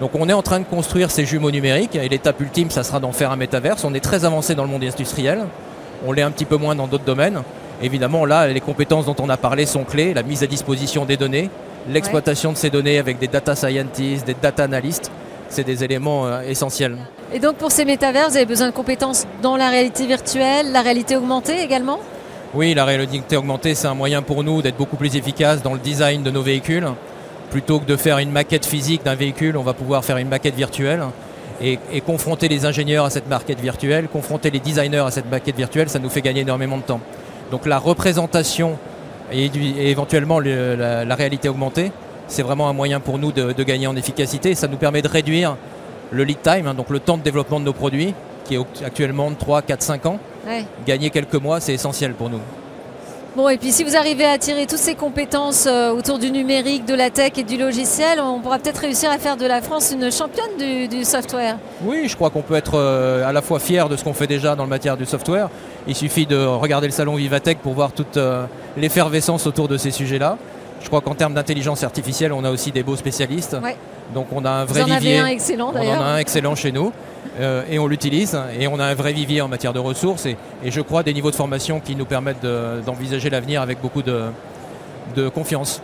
Donc 0.00 0.10
on 0.14 0.28
est 0.28 0.32
en 0.32 0.42
train 0.42 0.58
de 0.58 0.64
construire 0.64 1.10
ces 1.10 1.24
jumeaux 1.24 1.52
numériques 1.52 1.94
et 1.94 2.08
l'étape 2.08 2.40
ultime, 2.40 2.70
ça 2.70 2.82
sera 2.82 3.00
d'en 3.00 3.12
faire 3.12 3.30
un 3.30 3.36
métaverse. 3.36 3.84
On 3.84 3.94
est 3.94 4.00
très 4.00 4.24
avancé 4.24 4.54
dans 4.54 4.64
le 4.64 4.70
monde 4.70 4.84
industriel, 4.84 5.46
on 6.06 6.12
l'est 6.12 6.22
un 6.22 6.30
petit 6.30 6.44
peu 6.44 6.56
moins 6.56 6.74
dans 6.74 6.86
d'autres 6.86 7.04
domaines. 7.04 7.42
Évidemment, 7.82 8.24
là, 8.24 8.46
les 8.46 8.60
compétences 8.60 9.06
dont 9.06 9.16
on 9.20 9.28
a 9.28 9.36
parlé 9.36 9.66
sont 9.66 9.84
clés, 9.84 10.14
la 10.14 10.22
mise 10.22 10.42
à 10.42 10.46
disposition 10.46 11.04
des 11.04 11.16
données, 11.16 11.50
l'exploitation 11.88 12.52
de 12.52 12.56
ces 12.56 12.70
données 12.70 12.98
avec 12.98 13.18
des 13.18 13.28
data 13.28 13.54
scientists, 13.54 14.26
des 14.26 14.36
data 14.40 14.64
analysts, 14.64 15.10
c'est 15.48 15.64
des 15.64 15.84
éléments 15.84 16.26
euh, 16.26 16.42
essentiels. 16.42 16.96
Et 17.32 17.38
donc 17.38 17.56
pour 17.56 17.72
ces 17.72 17.84
métavers, 17.84 18.28
vous 18.30 18.36
avez 18.36 18.46
besoin 18.46 18.68
de 18.68 18.72
compétences 18.72 19.26
dans 19.42 19.56
la 19.56 19.68
réalité 19.68 20.06
virtuelle, 20.06 20.72
la 20.72 20.82
réalité 20.82 21.16
augmentée 21.16 21.60
également? 21.62 21.98
Oui, 22.54 22.74
la 22.74 22.84
réalité 22.84 23.36
augmentée, 23.36 23.74
c'est 23.74 23.88
un 23.88 23.94
moyen 23.94 24.22
pour 24.22 24.44
nous 24.44 24.62
d'être 24.62 24.76
beaucoup 24.76 24.96
plus 24.96 25.16
efficace 25.16 25.62
dans 25.62 25.74
le 25.74 25.80
design 25.80 26.22
de 26.22 26.30
nos 26.30 26.42
véhicules 26.42 26.86
plutôt 27.54 27.78
que 27.78 27.84
de 27.84 27.94
faire 27.94 28.18
une 28.18 28.32
maquette 28.32 28.66
physique 28.66 29.04
d'un 29.04 29.14
véhicule, 29.14 29.56
on 29.56 29.62
va 29.62 29.74
pouvoir 29.74 30.04
faire 30.04 30.16
une 30.16 30.28
maquette 30.28 30.56
virtuelle. 30.56 31.04
Et, 31.60 31.78
confronter 32.00 32.48
les 32.48 32.66
ingénieurs 32.66 33.04
à 33.04 33.10
cette 33.10 33.28
maquette 33.28 33.60
virtuelle, 33.60 34.08
confronter 34.08 34.50
les 34.50 34.60
designers 34.60 35.04
à 35.06 35.10
cette 35.10 35.30
maquette 35.30 35.56
virtuelle, 35.56 35.88
ça 35.88 35.98
nous 35.98 36.08
fait 36.08 36.20
gagner 36.20 36.40
énormément 36.40 36.76
de 36.76 36.82
temps. 36.82 37.00
Donc 37.50 37.66
la 37.66 37.78
représentation 37.78 38.76
et, 39.32 39.50
éventuellement 39.78 40.40
la, 40.40 41.14
réalité 41.14 41.48
augmentée, 41.48 41.92
c'est 42.26 42.42
vraiment 42.42 42.68
un 42.68 42.72
moyen 42.72 43.00
pour 43.00 43.18
nous 43.18 43.32
de, 43.32 43.62
gagner 43.62 43.86
en 43.86 43.96
efficacité. 43.96 44.54
Ça 44.54 44.68
nous 44.68 44.76
permet 44.76 45.02
de 45.02 45.08
réduire 45.08 45.56
le 46.10 46.24
lead 46.24 46.42
time, 46.42 46.66
hein, 46.66 46.74
donc 46.74 46.90
le 46.90 47.00
temps 47.00 47.16
de 47.16 47.22
développement 47.22 47.60
de 47.60 47.64
nos 47.64 47.72
produits, 47.72 48.14
qui 48.44 48.56
est 48.56 48.84
actuellement 48.84 49.30
de 49.30 49.36
3, 49.36 49.62
4, 49.62 49.82
5 49.82 50.06
ans. 50.06 50.18
Gagner 50.86 51.10
quelques 51.10 51.34
mois, 51.34 51.60
c'est 51.60 51.72
essentiel 51.72 52.12
pour 52.12 52.30
nous. 52.30 52.40
Bon, 53.36 53.48
et 53.48 53.56
puis 53.56 53.72
si 53.72 53.82
vous 53.82 53.96
arrivez 53.96 54.24
à 54.24 54.30
attirer 54.30 54.64
toutes 54.64 54.78
ces 54.78 54.94
compétences 54.94 55.66
euh, 55.66 55.90
autour 55.90 56.20
du 56.20 56.30
numérique, 56.30 56.84
de 56.84 56.94
la 56.94 57.10
tech 57.10 57.32
et 57.36 57.42
du 57.42 57.56
logiciel, 57.56 58.20
on 58.20 58.38
pourra 58.38 58.60
peut-être 58.60 58.78
réussir 58.78 59.10
à 59.10 59.18
faire 59.18 59.36
de 59.36 59.44
la 59.44 59.60
France 59.60 59.92
une 59.92 60.12
championne 60.12 60.88
du, 60.88 61.04
software. 61.04 61.58
Oui, 61.82 62.06
je 62.06 62.14
crois 62.14 62.30
qu'on 62.30 62.42
peut 62.42 62.54
être 62.54 62.74
euh, 62.76 63.28
à 63.28 63.32
la 63.32 63.42
fois 63.42 63.58
fier 63.58 63.88
de 63.88 63.96
ce 63.96 64.04
qu'on 64.04 64.12
fait 64.12 64.28
déjà 64.28 64.54
dans 64.54 64.62
le 64.62 64.68
matière 64.68 64.96
du 64.96 65.04
software. 65.04 65.48
Il 65.88 65.96
suffit 65.96 66.26
de 66.26 66.36
regarder 66.36 66.86
le 66.86 66.92
salon 66.92 67.16
Vivatech 67.16 67.58
pour 67.58 67.74
voir 67.74 67.90
toute 67.90 68.16
euh, 68.18 68.44
l'effervescence 68.76 69.48
autour 69.48 69.66
de 69.66 69.78
ces 69.78 69.90
sujets-là. 69.90 70.38
Je 70.84 70.88
crois 70.88 71.00
qu'en 71.00 71.14
termes 71.14 71.32
d'intelligence 71.32 71.82
artificielle, 71.82 72.30
on 72.34 72.44
a 72.44 72.50
aussi 72.50 72.70
des 72.70 72.82
beaux 72.82 72.94
spécialistes. 72.94 73.56
Donc 74.12 74.26
on 74.32 74.44
a 74.44 74.50
un 74.50 74.64
vrai 74.66 74.82
Vous 74.82 74.92
en 74.92 74.94
vivier. 74.98 75.18
Avez 75.18 75.30
un 75.30 75.32
excellent, 75.32 75.72
on 75.74 75.78
en 75.78 76.02
a 76.02 76.04
un 76.04 76.18
excellent 76.18 76.54
chez 76.54 76.72
nous. 76.72 76.92
Euh, 77.40 77.64
et 77.70 77.78
on 77.78 77.86
l'utilise. 77.86 78.38
Et 78.60 78.68
on 78.68 78.78
a 78.78 78.84
un 78.84 78.94
vrai 78.94 79.14
vivier 79.14 79.40
en 79.40 79.48
matière 79.48 79.72
de 79.72 79.78
ressources 79.78 80.26
et, 80.26 80.36
je 80.66 80.80
crois 80.82 81.02
des 81.02 81.14
niveaux 81.14 81.30
de 81.30 81.36
formation 81.36 81.80
qui 81.80 81.96
nous 81.96 82.04
permettent 82.04 82.44
d'envisager 82.84 83.30
l'avenir 83.30 83.62
avec 83.62 83.80
beaucoup 83.80 84.02
de, 84.02 85.28
confiance. 85.34 85.80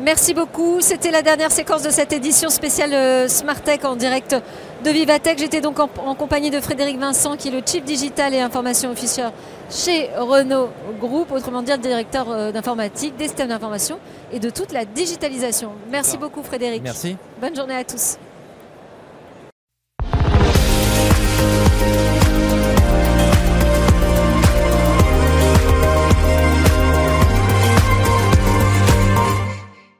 Merci 0.00 0.34
beaucoup. 0.34 0.80
C'était 0.80 1.10
la 1.10 1.22
dernière 1.22 1.50
séquence 1.50 1.82
de 1.82 1.90
cette 1.90 2.12
édition 2.12 2.48
spéciale 2.48 2.94
euh, 2.94 3.28
Smart 3.28 3.60
Tech 3.60 3.84
en 3.84 3.96
direct 3.96 4.36
de 4.84 4.90
Vivatech. 4.90 5.38
J'étais 5.38 5.60
donc 5.60 5.80
en, 5.80 6.14
compagnie 6.14 6.50
de 6.50 6.60
Frédéric 6.60 6.98
Vincent, 6.98 7.36
qui 7.36 7.48
est 7.48 7.50
le 7.50 7.60
Chief 7.64 7.84
Digital 7.84 8.34
et 8.34 8.40
Information 8.40 8.90
Officer 8.92 9.26
chez 9.70 10.10
Renault 10.16 10.70
Group, 11.00 11.30
autrement 11.32 11.62
dit 11.62 11.72
le 11.72 11.78
directeur 11.78 12.30
euh, 12.30 12.52
d'informatique, 12.52 13.16
des 13.16 13.24
systèmes 13.24 13.48
d'information 13.48 13.98
et 14.32 14.38
de 14.38 14.50
toute 14.50 14.72
la 14.72 14.84
digitalisation. 14.84 15.72
Merci 15.90 16.18
beaucoup 16.18 16.42
Frédéric. 16.42 16.82
Merci. 16.82 17.16
Bonne 17.40 17.56
journée 17.56 17.76
à 17.76 17.84
tous. 17.84 18.16